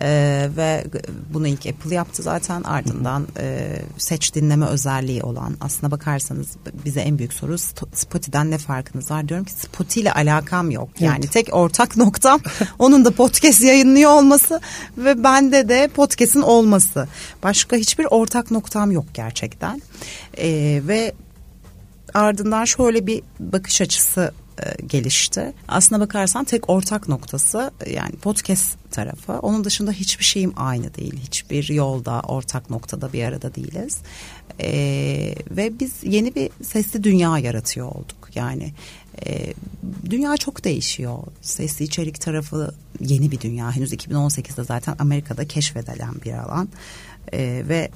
E, 0.00 0.48
ve 0.56 0.84
bunu 1.34 1.48
ilk 1.48 1.66
Apple 1.66 1.94
yaptı 1.94 2.22
zaten 2.22 2.62
ardından 2.62 3.26
e, 3.38 3.76
seç 3.98 4.34
dinleme 4.34 4.66
özelliği 4.66 5.22
olan 5.22 5.56
aslına 5.60 5.90
bakarsanız 5.90 6.48
bize 6.84 7.00
en 7.00 7.18
büyük 7.18 7.32
soru 7.32 7.58
Spotify'den 7.94 8.50
ne 8.50 8.58
farkınız 8.58 9.10
var? 9.10 9.28
Diyorum 9.28 9.46
ki 9.46 9.52
Spotify 9.52 10.00
ile 10.00 10.12
alakam 10.12 10.70
yok. 10.70 10.88
Yani 11.00 11.18
evet. 11.20 11.32
tek 11.32 11.54
ortak 11.54 11.96
noktam 11.96 12.40
onun 12.78 13.04
da 13.04 13.10
podcast 13.10 13.62
yayınlıyor 13.62 14.10
olması 14.10 14.60
ve 14.98 15.24
bende 15.24 15.68
de 15.68 15.88
podcast'in 15.94 16.42
olması. 16.42 17.08
Başka 17.42 17.76
hiçbir 17.76 18.06
ortak 18.10 18.50
noktam 18.50 18.92
yok 18.92 19.06
gerçekten. 19.14 19.82
E, 20.38 20.80
ve 20.86 21.12
ardından 22.14 22.64
şöyle 22.64 23.06
bir 23.06 23.22
bakış 23.40 23.80
açısı 23.80 24.32
e, 24.62 24.86
gelişti. 24.86 25.52
Aslına 25.68 26.00
bakarsan 26.00 26.44
tek 26.44 26.70
ortak 26.70 27.08
noktası 27.08 27.70
e, 27.86 27.92
yani 27.92 28.12
podcast 28.12 28.76
tarafı. 28.90 29.32
Onun 29.32 29.64
dışında 29.64 29.92
hiçbir 29.92 30.24
şeyim 30.24 30.52
aynı 30.56 30.94
değil. 30.94 31.20
Hiçbir 31.22 31.68
yolda 31.68 32.20
ortak 32.20 32.70
noktada 32.70 33.12
bir 33.12 33.24
arada 33.24 33.54
değiliz. 33.54 33.98
E, 34.60 34.70
ve 35.50 35.80
biz 35.80 35.92
yeni 36.02 36.34
bir 36.34 36.50
sesli 36.62 37.04
dünya 37.04 37.38
yaratıyor 37.38 37.86
olduk. 37.86 38.28
Yani 38.34 38.72
e, 39.26 39.54
dünya 40.10 40.36
çok 40.36 40.64
değişiyor. 40.64 41.18
Sesli 41.42 41.84
içerik 41.84 42.20
tarafı 42.20 42.74
yeni 43.00 43.30
bir 43.30 43.40
dünya. 43.40 43.76
Henüz 43.76 43.92
2018'de 43.92 44.64
zaten 44.64 44.96
Amerika'da 44.98 45.48
keşfedilen 45.48 46.14
bir 46.24 46.32
alan. 46.32 46.68
E, 47.32 47.62
ve 47.68 47.90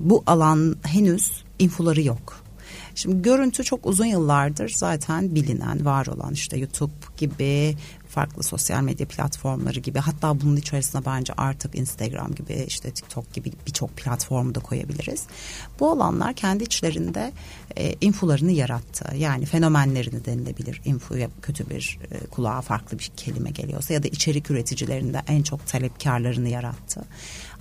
bu 0.00 0.22
alan 0.26 0.76
henüz 0.82 1.44
infoları 1.58 2.02
yok. 2.02 2.48
Şimdi 2.94 3.22
görüntü 3.22 3.64
çok 3.64 3.86
uzun 3.86 4.04
yıllardır 4.04 4.68
zaten 4.68 5.34
bilinen, 5.34 5.84
var 5.84 6.06
olan 6.06 6.32
işte 6.32 6.58
YouTube 6.58 6.92
gibi 7.16 7.76
farklı 8.08 8.42
sosyal 8.42 8.82
medya 8.82 9.08
platformları 9.08 9.80
gibi 9.80 9.98
hatta 9.98 10.40
bunun 10.40 10.56
içerisinde 10.56 11.06
bence 11.06 11.32
artık 11.36 11.74
Instagram 11.74 12.34
gibi 12.34 12.64
işte 12.66 12.90
TikTok 12.90 13.32
gibi 13.32 13.52
birçok 13.66 13.96
platformu 13.96 14.54
da 14.54 14.60
koyabiliriz. 14.60 15.26
Bu 15.80 15.90
alanlar 15.90 16.34
kendi 16.34 16.64
içlerinde 16.64 17.32
e, 17.76 17.94
infolarını 18.00 18.52
yarattı. 18.52 19.16
Yani 19.16 19.44
fenomenlerini 19.44 20.24
denilebilir. 20.24 20.80
Infoya 20.84 21.28
kötü 21.42 21.70
bir 21.70 21.98
e, 22.10 22.26
kulağa 22.26 22.60
farklı 22.60 22.98
bir 22.98 23.10
kelime 23.16 23.50
geliyorsa 23.50 23.94
ya 23.94 24.02
da 24.02 24.08
içerik 24.08 24.50
üreticilerinde 24.50 25.22
en 25.28 25.42
çok 25.42 25.66
talepkarlarını 25.66 26.48
yarattı. 26.48 27.04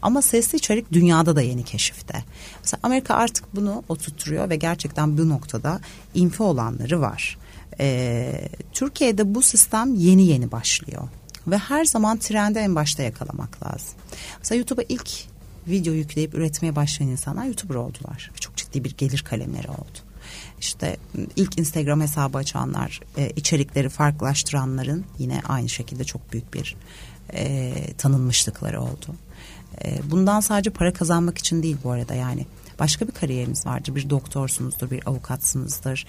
Ama 0.01 0.21
sesli 0.21 0.57
içerik 0.57 0.91
dünyada 0.91 1.35
da 1.35 1.41
yeni 1.41 1.63
keşifte. 1.63 2.23
Mesela 2.63 2.79
Amerika 2.83 3.13
artık 3.13 3.55
bunu 3.55 3.83
oturtuyor 3.89 4.49
ve 4.49 4.55
gerçekten 4.55 5.17
bu 5.17 5.29
noktada 5.29 5.79
info 6.13 6.43
olanları 6.43 7.01
var. 7.01 7.37
Ee, 7.79 8.49
Türkiye'de 8.73 9.35
bu 9.35 9.41
sistem 9.41 9.95
yeni 9.95 10.25
yeni 10.25 10.51
başlıyor. 10.51 11.07
Ve 11.47 11.57
her 11.57 11.85
zaman 11.85 12.17
trendi 12.17 12.59
en 12.59 12.75
başta 12.75 13.03
yakalamak 13.03 13.63
lazım. 13.63 13.95
Mesela 14.39 14.57
YouTube'a 14.57 14.83
ilk 14.89 15.09
video 15.67 15.93
yükleyip 15.93 16.33
üretmeye 16.35 16.75
başlayan 16.75 17.09
insanlar 17.09 17.45
YouTuber 17.45 17.75
oldular. 17.75 18.31
Çok 18.39 18.55
ciddi 18.55 18.83
bir 18.83 18.97
gelir 18.97 19.23
kalemleri 19.29 19.67
oldu. 19.67 19.97
İşte 20.59 20.97
ilk 21.35 21.59
Instagram 21.59 22.01
hesabı 22.01 22.37
açanlar, 22.37 23.01
e, 23.17 23.29
içerikleri 23.29 23.89
farklılaştıranların 23.89 25.05
yine 25.19 25.41
aynı 25.47 25.69
şekilde 25.69 26.03
çok 26.03 26.33
büyük 26.33 26.53
bir 26.53 26.75
e, 27.33 27.73
tanınmışlıkları 27.97 28.81
oldu. 28.81 29.15
E, 29.85 30.11
bundan 30.11 30.39
sadece 30.39 30.69
para 30.69 30.93
kazanmak 30.93 31.37
için 31.37 31.63
değil 31.63 31.77
bu 31.83 31.91
arada 31.91 32.13
yani 32.13 32.45
başka 32.79 33.07
bir 33.07 33.11
kariyeriniz 33.11 33.65
vardır. 33.65 33.95
Bir 33.95 34.09
doktorsunuzdur, 34.09 34.91
bir 34.91 35.07
avukatsınızdır. 35.07 36.05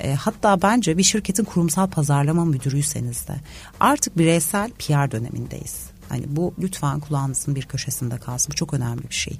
E, 0.00 0.14
hatta 0.14 0.62
bence 0.62 0.98
bir 0.98 1.02
şirketin 1.02 1.44
kurumsal 1.44 1.90
pazarlama 1.90 2.44
müdürüyseniz 2.44 3.28
de 3.28 3.34
artık 3.80 4.18
bireysel 4.18 4.70
PR 4.70 5.10
dönemindeyiz. 5.10 5.92
Hani 6.08 6.24
bu 6.28 6.54
lütfen 6.58 7.00
kulağınızın 7.00 7.54
bir 7.54 7.62
köşesinde 7.62 8.18
kalsın. 8.18 8.50
Bu 8.50 8.56
çok 8.56 8.74
önemli 8.74 9.02
bir 9.08 9.14
şey. 9.14 9.38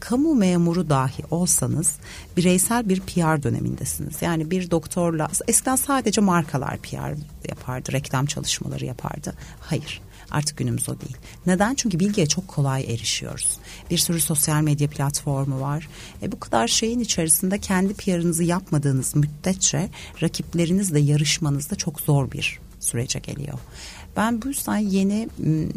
Kamu 0.00 0.34
memuru 0.34 0.90
dahi 0.90 1.22
olsanız 1.30 1.96
bireysel 2.36 2.88
bir 2.88 3.00
PR 3.00 3.42
dönemindesiniz. 3.42 4.22
Yani 4.22 4.50
bir 4.50 4.70
doktorla 4.70 5.28
eskiden 5.48 5.76
sadece 5.76 6.20
markalar 6.20 6.78
PR 6.78 7.14
yapardı, 7.48 7.92
reklam 7.92 8.26
çalışmaları 8.26 8.84
yapardı. 8.84 9.34
Hayır. 9.60 10.00
Artık 10.34 10.56
günümüz 10.56 10.88
o 10.88 11.00
değil. 11.00 11.16
Neden? 11.46 11.74
Çünkü 11.74 11.98
bilgiye 11.98 12.26
çok 12.26 12.48
kolay 12.48 12.84
erişiyoruz. 12.84 13.56
Bir 13.90 13.98
sürü 13.98 14.20
sosyal 14.20 14.62
medya 14.62 14.88
platformu 14.88 15.60
var. 15.60 15.88
E 16.22 16.32
bu 16.32 16.40
kadar 16.40 16.68
şeyin 16.68 17.00
içerisinde 17.00 17.58
kendi 17.58 17.94
PR'ınızı 17.94 18.44
yapmadığınız 18.44 19.16
müddetçe 19.16 19.88
rakiplerinizle 20.22 21.00
yarışmanız 21.00 21.70
da 21.70 21.74
çok 21.74 22.00
zor 22.00 22.30
bir 22.30 22.60
sürece 22.80 23.18
geliyor. 23.18 23.58
Ben 24.16 24.42
bu 24.42 24.48
yüzden 24.48 24.76
yeni 24.76 25.28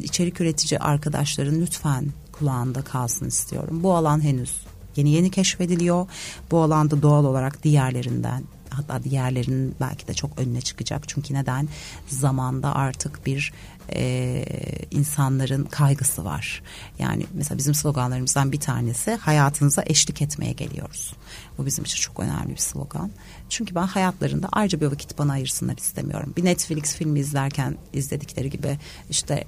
içerik 0.04 0.41
üretici 0.41 0.80
arkadaşların 0.80 1.62
lütfen 1.62 2.06
kulağında 2.32 2.82
kalsın 2.82 3.28
istiyorum. 3.28 3.84
Bu 3.84 3.96
alan 3.96 4.24
henüz 4.24 4.58
yeni 4.96 5.10
yeni 5.10 5.32
keşfediliyor. 5.32 6.08
Bu 6.52 6.62
alanda 6.62 7.02
doğal 7.02 7.26
olarak 7.26 7.63
diğerlerinden 7.63 8.43
hatta 8.78 9.04
diğerlerinin 9.04 9.76
belki 9.80 10.08
de 10.08 10.13
çok 10.13 10.40
önüne 10.40 10.62
çıkacak. 10.62 11.10
Çünkü 11.10 11.34
neden? 11.34 11.70
Zamanda 12.08 12.76
artık 12.76 13.26
bir 13.26 13.54
e, 13.94 14.44
insanların 14.92 15.63
kaygısı 15.63 16.26
var. 16.26 16.63
Yani 17.00 17.26
mesela 17.34 17.58
bizim 17.58 17.74
sloganlarımızdan 17.76 18.52
bir 18.52 18.60
tanesi 18.60 19.16
hayatınıza 19.16 19.84
eşlik 19.86 20.22
etmeye 20.22 20.52
geliyoruz. 20.52 21.13
Bu 21.58 21.66
bizim 21.66 21.86
için 21.86 22.02
çok 22.02 22.20
önemli 22.20 22.50
bir 22.50 22.58
slogan. 22.58 23.12
Çünkü 23.50 23.76
ben 23.76 23.88
hayatlarında 23.88 24.50
ayrıca 24.52 24.82
bir 24.82 24.86
vakit 24.86 25.18
bana 25.18 25.34
ayırsınlar 25.34 25.78
istemiyorum. 25.78 26.34
Bir 26.38 26.46
Netflix 26.46 26.96
filmi 26.96 27.20
izlerken 27.20 27.78
izledikleri 27.94 28.50
gibi 28.50 28.78
işte 29.10 29.46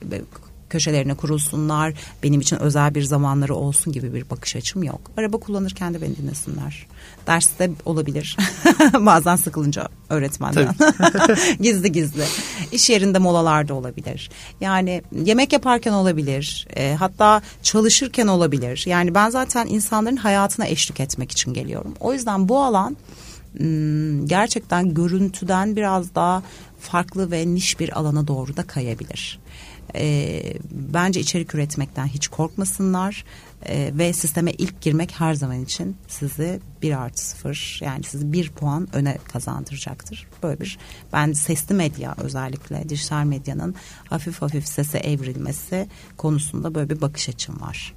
köşelerine 0.70 1.14
kurulsunlar. 1.14 1.94
Benim 2.24 2.42
için 2.42 2.58
özel 2.58 2.96
bir 2.96 3.04
zamanları 3.04 3.56
olsun 3.56 3.94
gibi 3.94 4.14
bir 4.14 4.30
bakış 4.30 4.56
açım 4.56 4.84
yok. 4.84 5.12
Araba 5.18 5.38
kullanırken 5.38 5.94
de 5.94 6.02
beni 6.02 6.18
dinlesinler. 6.18 6.88
Derste 7.28 7.72
olabilir. 7.86 8.38
Bazen 8.94 9.36
sıkılınca 9.36 9.88
öğretmenden. 10.10 10.76
gizli 11.62 11.92
gizli. 11.92 12.24
İş 12.72 12.90
yerinde 12.90 13.20
molalarda 13.20 13.74
olabilir. 13.74 14.32
Yani 14.62 15.02
yemek 15.26 15.54
yaparken 15.54 15.94
olabilir. 15.94 16.68
E, 16.76 16.96
hatta 17.00 17.42
çalışırken 17.64 18.28
olabilir. 18.28 18.84
Yani 18.86 19.16
ben 19.16 19.30
zaten 19.30 19.68
insanların 19.68 20.16
hayatına 20.16 20.68
eşlik 20.68 21.00
etmek 21.00 21.32
için 21.32 21.54
geliyorum. 21.54 21.94
O 22.00 22.14
yüzden 22.14 22.50
bu 22.50 22.64
alan 22.64 22.98
hmm, 23.58 24.26
gerçekten 24.26 24.94
görüntüden 24.94 25.76
biraz 25.76 26.16
daha 26.16 26.44
farklı 26.80 27.32
ve 27.32 27.48
niş 27.48 27.80
bir 27.80 28.00
alana 28.00 28.28
doğru 28.28 28.58
da 28.58 28.64
kayabilir. 28.64 29.40
E, 29.96 30.42
bence 30.72 31.20
içerik 31.20 31.56
üretmekten 31.56 32.06
hiç 32.08 32.28
korkmasınlar 32.28 33.26
e, 33.66 33.92
ve 33.94 34.14
sisteme 34.14 34.52
ilk 34.52 34.82
girmek 34.82 35.12
her 35.20 35.34
zaman 35.34 35.64
için 35.64 35.98
sizi 36.08 36.60
bir 36.82 37.02
artı 37.02 37.26
sıfır 37.26 37.80
yani 37.84 38.04
sizi 38.04 38.34
bir 38.34 38.50
puan 38.50 38.88
öne 38.94 39.18
kazandıracaktır. 39.34 40.28
Böyle 40.44 40.60
bir 40.60 40.78
ben 41.14 41.34
sesli 41.34 41.76
medya 41.76 42.16
özellikle 42.18 42.90
dijital 42.90 43.24
medyanın 43.24 43.76
hafif 44.10 44.42
hafif 44.42 44.68
sese 44.68 44.98
evrilmesi 44.98 45.88
konusunda 46.18 46.76
böyle 46.76 46.90
bir 46.90 47.02
bakış 47.02 47.30
açım 47.30 47.62
var. 47.62 47.94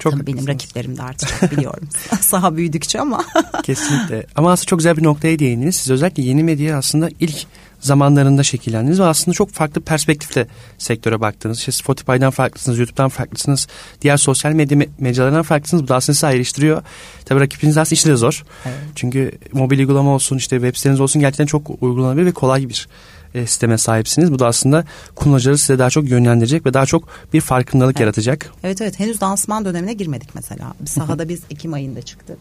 Çok 0.00 0.12
Tabii 0.12 0.26
benim 0.26 0.48
rakiplerim 0.48 0.96
de 0.96 1.02
artacak 1.02 1.52
biliyorum. 1.52 1.88
Saha 2.20 2.56
büyüdükçe 2.56 3.00
ama. 3.00 3.24
Kesinlikle. 3.62 4.26
Ama 4.36 4.52
aslında 4.52 4.66
çok 4.66 4.78
güzel 4.78 4.96
bir 4.96 5.04
noktaya 5.04 5.38
değindiniz. 5.38 5.76
Siz 5.76 5.90
özellikle 5.90 6.22
yeni 6.22 6.44
medya 6.44 6.78
aslında 6.78 7.08
ilk 7.20 7.46
zamanlarında 7.80 8.42
şekillendiniz 8.42 9.00
ve 9.00 9.04
aslında 9.04 9.34
çok 9.34 9.50
farklı 9.50 9.80
perspektifle 9.80 10.46
sektöre 10.78 11.20
baktınız. 11.20 11.58
İşte 11.58 11.72
Spotify'dan 11.72 12.30
farklısınız, 12.30 12.78
YouTube'dan 12.78 13.08
farklısınız, 13.08 13.66
diğer 14.02 14.16
sosyal 14.16 14.52
medya 14.52 14.78
mecralarından 14.98 15.42
farklısınız. 15.42 15.82
Bu 15.82 15.88
da 15.88 15.96
aslında 15.96 16.14
sizi 16.14 16.26
ayrıştırıyor. 16.26 16.82
Tabii 17.24 17.40
rakibiniz 17.40 17.78
aslında 17.78 18.12
de 18.12 18.16
zor. 18.16 18.44
Evet. 18.64 18.76
Çünkü 18.94 19.32
mobil 19.52 19.78
uygulama 19.78 20.10
olsun, 20.14 20.36
işte 20.36 20.56
web 20.56 20.76
siteniz 20.76 21.00
olsun 21.00 21.20
gerçekten 21.20 21.46
çok 21.46 21.82
uygulanabilir 21.82 22.26
ve 22.26 22.32
kolay 22.32 22.68
bir 22.68 22.88
e, 23.34 23.46
sisteme 23.46 23.78
sahipsiniz. 23.78 24.32
Bu 24.32 24.38
da 24.38 24.46
aslında 24.46 24.84
kullanıcıları 25.14 25.58
size 25.58 25.78
daha 25.78 25.90
çok 25.90 26.10
yönlendirecek 26.10 26.66
ve 26.66 26.74
daha 26.74 26.86
çok 26.86 27.08
bir 27.32 27.40
farkındalık 27.40 27.96
evet. 27.96 28.00
yaratacak. 28.00 28.52
Evet 28.64 28.80
evet 28.80 29.00
henüz 29.00 29.20
dansman 29.20 29.64
dönemine 29.64 29.92
girmedik 29.92 30.34
mesela. 30.34 30.74
Sahada 30.86 31.28
biz 31.28 31.40
Ekim 31.50 31.72
ayında 31.72 32.02
çıktık 32.02 32.38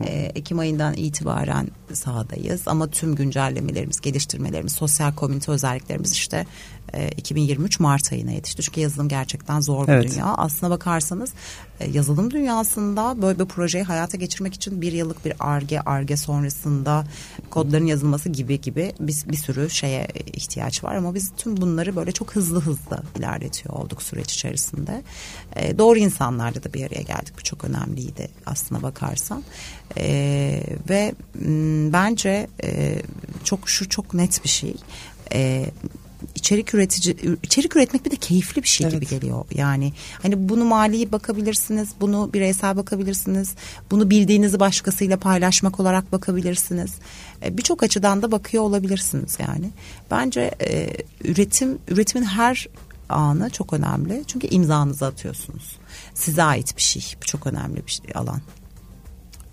e, 0.00 0.32
Ekim 0.34 0.58
ayından 0.58 0.94
itibaren 0.94 1.68
sahadayız 1.92 2.62
ama 2.66 2.90
tüm 2.90 3.14
güncellemelerimiz, 3.14 4.00
geliştirmelerimiz, 4.00 4.72
sosyal 4.72 5.14
komünite 5.14 5.52
özelliklerimiz 5.52 6.12
işte 6.12 6.46
e, 6.94 7.08
2023 7.08 7.80
Mart 7.80 8.12
ayına 8.12 8.30
yetişti. 8.30 8.62
Çünkü 8.62 8.80
yazılım 8.80 9.08
gerçekten 9.08 9.60
zor 9.60 9.86
bir 9.86 9.92
evet. 9.92 10.12
dünya. 10.12 10.26
Aslına 10.26 10.70
bakarsanız 10.70 11.32
e, 11.80 11.90
yazılım 11.90 12.30
dünyasında 12.30 13.22
böyle 13.22 13.38
bir 13.38 13.44
projeyi 13.44 13.84
hayata 13.84 14.16
geçirmek 14.16 14.54
için 14.54 14.82
bir 14.82 14.92
yıllık 14.92 15.24
bir 15.24 15.34
arge, 15.40 15.80
arge 15.80 16.16
sonrasında 16.16 17.04
kodların 17.50 17.86
yazılması 17.86 18.28
gibi 18.28 18.60
gibi 18.60 18.92
bir, 19.00 19.16
bir 19.26 19.36
sürü 19.36 19.70
şeye 19.70 20.08
ihtiyaç 20.32 20.84
var 20.84 20.94
ama 20.94 21.14
biz 21.14 21.32
tüm 21.36 21.56
bunları 21.56 21.96
böyle 21.96 22.12
çok 22.12 22.36
hızlı 22.36 22.60
hızlı 22.60 23.02
ilerletiyor 23.18 23.74
olduk 23.74 24.02
süreç 24.02 24.34
içerisinde. 24.34 25.02
E, 25.56 25.78
doğru 25.78 25.98
insanlarla 25.98 26.64
da 26.64 26.72
bir 26.72 26.86
araya 26.86 27.02
geldik. 27.02 27.34
Bu 27.38 27.42
çok 27.42 27.64
önemliydi 27.64 28.28
aslına 28.46 28.82
bakarsan. 28.82 29.42
E, 29.96 30.62
ve 30.88 31.14
m, 31.34 31.92
bence 31.92 32.46
e, 32.64 32.98
çok 33.44 33.68
şu 33.68 33.88
çok 33.88 34.14
net 34.14 34.44
bir 34.44 34.48
şey. 34.48 34.74
E, 35.32 35.70
içerik 36.34 36.74
üretici 36.74 37.16
içerik 37.42 37.76
üretmek 37.76 38.04
bir 38.04 38.10
de 38.10 38.16
keyifli 38.16 38.62
bir 38.62 38.68
şey 38.68 38.86
evet. 38.86 38.94
gibi 38.94 39.06
geliyor. 39.06 39.44
Yani 39.54 39.92
hani 40.22 40.48
bunu 40.48 40.64
mali 40.64 41.12
bakabilirsiniz, 41.12 41.88
bunu 42.00 42.30
bireysel 42.32 42.76
bakabilirsiniz, 42.76 43.54
bunu 43.90 44.10
bildiğinizi 44.10 44.60
başkasıyla 44.60 45.16
paylaşmak 45.16 45.80
olarak 45.80 46.12
bakabilirsiniz. 46.12 46.94
E, 47.44 47.58
Birçok 47.58 47.82
açıdan 47.82 48.22
da 48.22 48.32
bakıyor 48.32 48.62
olabilirsiniz 48.62 49.38
yani. 49.48 49.70
Bence 50.10 50.50
e, 50.60 50.88
üretim 51.24 51.78
üretimin 51.88 52.24
her 52.24 52.68
anı 53.08 53.50
çok 53.50 53.72
önemli. 53.72 54.24
Çünkü 54.26 54.46
imzanızı 54.46 55.06
atıyorsunuz. 55.06 55.76
Size 56.14 56.42
ait 56.42 56.76
bir 56.76 56.82
şey. 56.82 57.14
Bu 57.22 57.26
çok 57.26 57.46
önemli 57.46 57.86
bir 57.86 57.90
şey, 57.90 58.06
alan. 58.14 58.40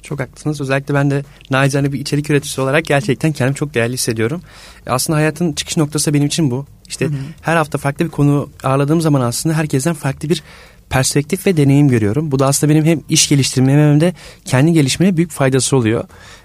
Çok 0.10 0.20
haklısınız. 0.20 0.62
Özellikle 0.62 0.93
ben 0.93 1.12
de 1.12 1.24
nacizane 1.49 1.93
bir 1.93 1.99
içerik 1.99 2.30
üreticisi 2.30 2.62
olarak 2.62 2.86
gerçekten 2.86 3.32
kendimi 3.32 3.55
çok 3.55 3.74
değerli 3.74 3.93
hissediyorum. 3.93 4.41
E, 4.88 4.91
aslında 4.91 5.18
hayatın 5.18 5.53
çıkış 5.53 5.78
noktası 5.78 6.14
benim 6.14 6.28
için 6.28 6.51
bu. 6.51 6.66
İşte 6.88 7.05
hı 7.05 7.10
hı. 7.10 7.16
her 7.41 7.55
hafta 7.55 7.78
farklı 7.78 8.05
bir 8.05 8.10
konu 8.10 8.49
ağırladığım 8.64 9.01
zaman 9.01 9.22
aslında 9.22 9.55
herkesten 9.55 9.93
farklı 9.93 10.30
bir 10.30 10.43
perspektif 10.89 11.47
ve 11.47 11.57
deneyim 11.57 11.88
görüyorum. 11.88 12.32
Bu 12.32 12.39
da 12.39 12.47
aslında 12.47 12.74
benim 12.74 12.86
hem 12.86 13.01
iş 13.10 13.30
geliştirmeme 13.30 13.91
hem 13.91 14.01
de 14.01 14.14
kendi 14.45 14.74
gelişmeme 14.74 15.18
büyük 15.18 15.32
faydası 15.32 15.78
oluyor. 15.78 16.03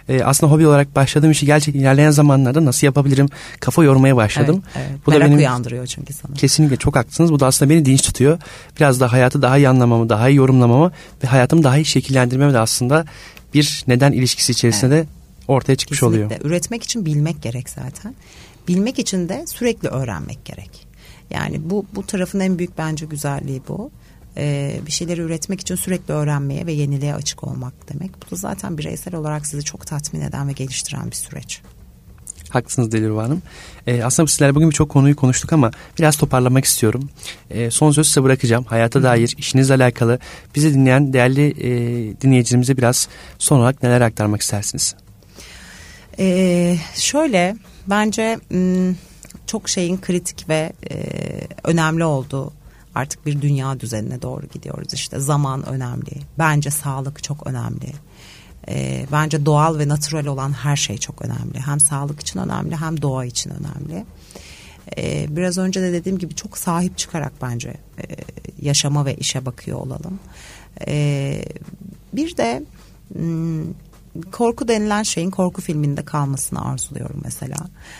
Ee, 0.08 0.22
aslında 0.24 0.52
hobi 0.52 0.66
olarak 0.66 0.96
başladığım 0.96 1.30
işi 1.30 1.46
gerçekten 1.46 1.80
ilerleyen 1.80 2.10
zamanlarda 2.10 2.64
nasıl 2.64 2.86
yapabilirim 2.86 3.28
kafa 3.60 3.84
yormaya 3.84 4.16
başladım. 4.16 4.62
Evet, 4.76 4.86
evet. 4.90 5.00
Bu 5.06 5.10
Merak 5.10 5.22
da 5.22 5.26
benim, 5.26 5.38
uyandırıyor 5.38 5.86
çünkü 5.86 6.12
sana. 6.12 6.34
Kesinlikle 6.34 6.76
çok 6.76 6.96
haklısınız. 6.96 7.32
Bu 7.32 7.40
da 7.40 7.46
aslında 7.46 7.70
beni 7.70 7.84
dinç 7.84 8.02
tutuyor. 8.02 8.38
Biraz 8.76 9.00
da 9.00 9.12
hayatı 9.12 9.42
daha 9.42 9.58
iyi 9.58 9.68
anlamamı, 9.68 10.08
daha 10.08 10.28
iyi 10.28 10.36
yorumlamamı 10.36 10.92
ve 11.24 11.28
hayatımı 11.28 11.64
daha 11.64 11.76
iyi 11.76 11.84
şekillendirmeme 11.84 12.52
de 12.52 12.58
aslında 12.58 13.04
bir 13.54 13.84
neden 13.88 14.12
ilişkisi 14.12 14.52
içerisinde 14.52 14.96
evet. 14.96 15.06
de 15.06 15.10
ortaya 15.48 15.76
çıkmış 15.76 16.00
Kesinlikle. 16.00 16.24
oluyor. 16.26 16.40
Üretmek 16.44 16.82
için 16.82 17.06
bilmek 17.06 17.42
gerek 17.42 17.70
zaten. 17.70 18.14
Bilmek 18.68 18.98
için 18.98 19.28
de 19.28 19.44
sürekli 19.46 19.88
öğrenmek 19.88 20.44
gerek. 20.44 20.86
Yani 21.30 21.70
bu 21.70 21.86
bu 21.94 22.06
tarafın 22.06 22.40
en 22.40 22.58
büyük 22.58 22.78
bence 22.78 23.06
güzelliği 23.06 23.62
bu 23.68 23.90
e, 24.36 24.76
bir 24.86 24.92
şeyleri 24.92 25.20
üretmek 25.20 25.60
için 25.60 25.74
sürekli 25.74 26.14
öğrenmeye 26.14 26.66
ve 26.66 26.72
yeniliğe 26.72 27.14
açık 27.14 27.44
olmak 27.44 27.92
demek. 27.92 28.10
Bu 28.26 28.30
da 28.30 28.36
zaten 28.36 28.78
bireysel 28.78 29.14
olarak 29.14 29.46
sizi 29.46 29.64
çok 29.64 29.86
tatmin 29.86 30.20
eden 30.20 30.48
ve 30.48 30.52
geliştiren 30.52 31.10
bir 31.10 31.16
süreç. 31.16 31.60
Haklısınız 32.54 32.92
Delirva 32.92 33.24
Hanım. 33.24 33.42
Ee, 33.86 34.02
aslında 34.02 34.26
sizlerle 34.26 34.54
bugün 34.54 34.70
birçok 34.70 34.90
konuyu 34.90 35.16
konuştuk 35.16 35.52
ama 35.52 35.70
biraz 35.98 36.16
toparlamak 36.16 36.64
istiyorum. 36.64 37.10
Ee, 37.50 37.70
son 37.70 37.90
sözü 37.90 38.08
size 38.08 38.22
bırakacağım. 38.22 38.64
Hayata 38.64 39.02
dair, 39.02 39.34
işinizle 39.38 39.74
alakalı 39.74 40.18
bizi 40.54 40.74
dinleyen 40.74 41.12
değerli 41.12 41.46
e, 41.48 41.70
dinleyicilerimize 42.20 42.76
biraz 42.76 43.08
son 43.38 43.58
olarak 43.58 43.82
neler 43.82 44.00
aktarmak 44.00 44.42
istersiniz? 44.42 44.94
Ee, 46.18 46.76
şöyle, 46.94 47.56
bence 47.86 48.38
çok 49.46 49.68
şeyin 49.68 49.96
kritik 49.96 50.48
ve 50.48 50.72
e, 50.90 50.96
önemli 51.64 52.04
olduğu 52.04 52.52
artık 52.94 53.26
bir 53.26 53.42
dünya 53.42 53.80
düzenine 53.80 54.22
doğru 54.22 54.46
gidiyoruz. 54.46 54.94
İşte 54.94 55.18
zaman 55.18 55.68
önemli. 55.68 56.12
Bence 56.38 56.70
sağlık 56.70 57.22
çok 57.22 57.46
önemli. 57.46 57.92
E, 58.68 59.06
bence 59.12 59.46
doğal 59.46 59.78
ve 59.78 59.88
natural 59.88 60.26
olan 60.26 60.52
her 60.52 60.76
şey 60.76 60.98
çok 60.98 61.22
önemli. 61.22 61.60
Hem 61.60 61.80
sağlık 61.80 62.20
için 62.20 62.38
önemli 62.40 62.76
hem 62.76 63.02
doğa 63.02 63.24
için 63.24 63.50
önemli. 63.50 64.04
E, 64.96 65.26
biraz 65.36 65.58
önce 65.58 65.82
de 65.82 65.92
dediğim 65.92 66.18
gibi 66.18 66.34
çok 66.34 66.58
sahip 66.58 66.98
çıkarak 66.98 67.32
bence 67.42 67.68
e, 67.68 68.06
yaşama 68.62 69.06
ve 69.06 69.14
işe 69.14 69.46
bakıyor 69.46 69.78
olalım. 69.78 70.20
E, 70.86 71.44
bir 72.12 72.36
de 72.36 72.62
hmm, 73.12 73.64
korku 74.32 74.68
denilen 74.68 75.02
şeyin 75.02 75.30
korku 75.30 75.62
filminde 75.62 76.04
kalmasını 76.04 76.64
arzuluyorum 76.64 77.20
mesela 77.24 77.56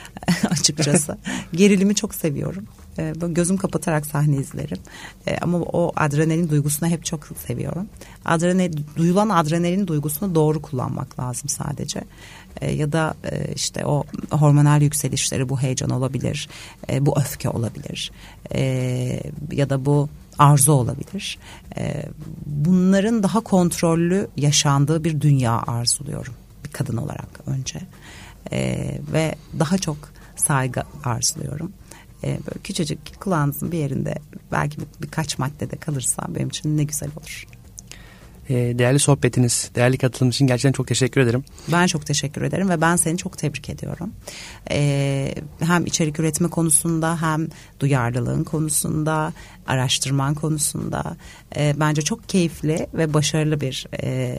açıkçası. 0.51 1.19
Gerilimi 1.53 1.95
çok 1.95 2.15
seviyorum. 2.15 2.65
E, 2.99 3.13
gözüm 3.29 3.57
kapatarak 3.57 4.07
sahne 4.07 4.37
izlerim. 4.37 4.79
E, 5.27 5.39
ama 5.39 5.59
o 5.59 5.93
adrenalin 5.97 6.49
duygusunu 6.49 6.89
hep 6.89 7.05
çok 7.05 7.29
seviyorum. 7.47 7.87
Adrenalin, 8.25 8.87
duyulan 8.97 9.29
adrenalin 9.29 9.87
duygusunu 9.87 10.35
doğru 10.35 10.63
kullanmak 10.63 11.21
lazım 11.21 11.49
sadece. 11.49 12.01
E, 12.61 12.73
ya 12.73 12.93
da 12.93 13.15
e, 13.25 13.53
işte 13.55 13.87
o 13.87 14.05
hormonal 14.31 14.83
yükselişleri 14.83 15.49
bu 15.49 15.61
heyecan 15.61 15.91
olabilir. 15.91 16.49
E, 16.91 17.07
bu 17.07 17.19
öfke 17.19 17.49
olabilir. 17.49 18.13
Ya 19.53 19.71
da 19.71 19.85
bu 19.85 20.09
arzu 20.39 20.73
olabilir. 20.73 21.39
E, 21.77 22.07
bunların 22.47 23.23
daha 23.23 23.41
kontrollü 23.41 24.29
yaşandığı 24.37 25.05
bir 25.05 25.21
dünya 25.21 25.63
arzuluyorum 25.67 26.35
bir 26.65 26.71
kadın 26.71 26.97
olarak 26.97 27.29
önce. 27.47 27.81
E, 28.53 28.91
ve 29.13 29.35
daha 29.59 29.79
çok 29.79 29.97
saygı 30.37 30.83
arzuluyorum 31.05 31.73
e, 32.25 32.27
böyle 32.27 32.61
küçücük 32.65 33.21
kulağınızın 33.21 33.73
bir 33.73 33.79
yerinde 33.79 34.15
belki 34.53 34.79
bir, 34.79 34.87
birkaç 35.03 35.39
maddede 35.39 35.77
kalırsa 35.77 36.27
benim 36.29 36.49
için 36.49 36.77
ne 36.77 36.85
güzel 36.85 37.11
olur. 37.17 37.47
E, 38.49 38.55
değerli 38.55 38.99
sohbetiniz, 38.99 39.71
değerli 39.75 39.99
katılım 39.99 40.31
için 40.31 40.47
gerçekten 40.47 40.73
çok 40.73 40.89
teşekkür 40.89 41.21
ederim. 41.21 41.45
Ben 41.73 41.87
çok 41.87 42.07
teşekkür 42.07 42.43
ederim 42.43 42.69
ve 42.69 42.81
ben 42.81 42.97
seni 42.97 43.19
çok 43.19 43.39
tebrik 43.39 43.71
ediyorum. 43.71 44.13
Ee, 44.71 45.35
hem 45.61 45.87
içerik 45.87 46.21
üretme 46.21 46.49
konusunda 46.49 47.23
hem 47.23 47.49
duyarlılığın 47.81 48.45
konusunda, 48.45 49.33
araştırman 49.67 50.35
konusunda 50.35 51.17
e, 51.57 51.75
bence 51.81 52.03
çok 52.03 52.29
keyifli 52.29 52.87
ve 52.95 53.15
başarılı 53.15 53.61
bir 53.61 53.87
e, 54.03 54.39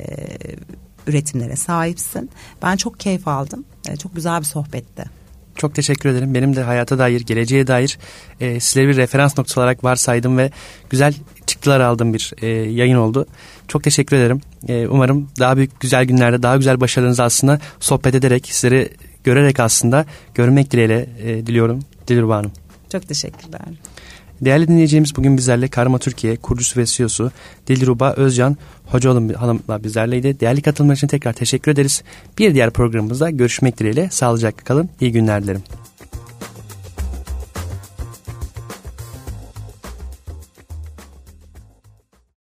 üretimlere 1.07 1.55
sahipsin. 1.55 2.29
Ben 2.61 2.75
çok 2.75 2.99
keyif 2.99 3.27
aldım. 3.27 3.65
E, 3.89 3.97
çok 3.97 4.15
güzel 4.15 4.39
bir 4.39 4.45
sohbetti. 4.45 5.24
Çok 5.55 5.75
teşekkür 5.75 6.09
ederim. 6.09 6.33
Benim 6.33 6.55
de 6.55 6.63
hayata 6.63 6.99
dair, 6.99 7.21
geleceğe 7.21 7.67
dair 7.67 7.97
e, 8.39 8.59
sizleri 8.59 8.87
bir 8.87 8.95
referans 8.95 9.37
noktası 9.37 9.59
olarak 9.59 9.83
varsaydım 9.83 10.37
ve 10.37 10.51
güzel 10.89 11.13
çıktılar 11.45 11.79
aldığım 11.79 12.13
bir 12.13 12.33
e, 12.41 12.47
yayın 12.47 12.95
oldu. 12.95 13.25
Çok 13.67 13.83
teşekkür 13.83 14.15
ederim. 14.15 14.41
E, 14.67 14.87
umarım 14.87 15.29
daha 15.39 15.57
büyük 15.57 15.79
güzel 15.79 16.05
günlerde, 16.05 16.43
daha 16.43 16.57
güzel 16.57 16.81
başarılarınızı 16.81 17.23
aslında 17.23 17.59
sohbet 17.79 18.15
ederek, 18.15 18.47
sizleri 18.47 18.89
görerek 19.23 19.59
aslında 19.59 20.05
görmek 20.33 20.71
dileğiyle 20.71 21.09
e, 21.23 21.47
diliyorum 21.47 21.79
Dilruba 22.07 22.37
Hanım. 22.37 22.51
Çok 22.91 23.07
teşekkürler. 23.07 23.61
Değerli 24.41 24.67
dinleyeceğimiz 24.67 25.15
bugün 25.15 25.37
bizlerle 25.37 25.67
Karma 25.67 25.99
Türkiye 25.99 26.35
kurucusu 26.35 26.79
ve 26.79 26.85
CEO'su 26.85 27.31
Dilruba 27.67 28.13
Özcan 28.13 28.57
Hocaoğlu 28.85 29.33
hanımla 29.37 29.83
bizlerleydi. 29.83 30.39
Değerli 30.39 30.61
katılımlar 30.61 30.95
için 30.95 31.07
tekrar 31.07 31.33
teşekkür 31.33 31.71
ederiz. 31.71 32.03
Bir 32.37 32.53
diğer 32.53 32.71
programımızda 32.71 33.29
görüşmek 33.29 33.79
dileğiyle 33.79 34.09
sağlıcakla 34.11 34.63
kalın. 34.63 34.89
İyi 35.01 35.11
günler 35.11 35.43
dilerim. 35.43 35.63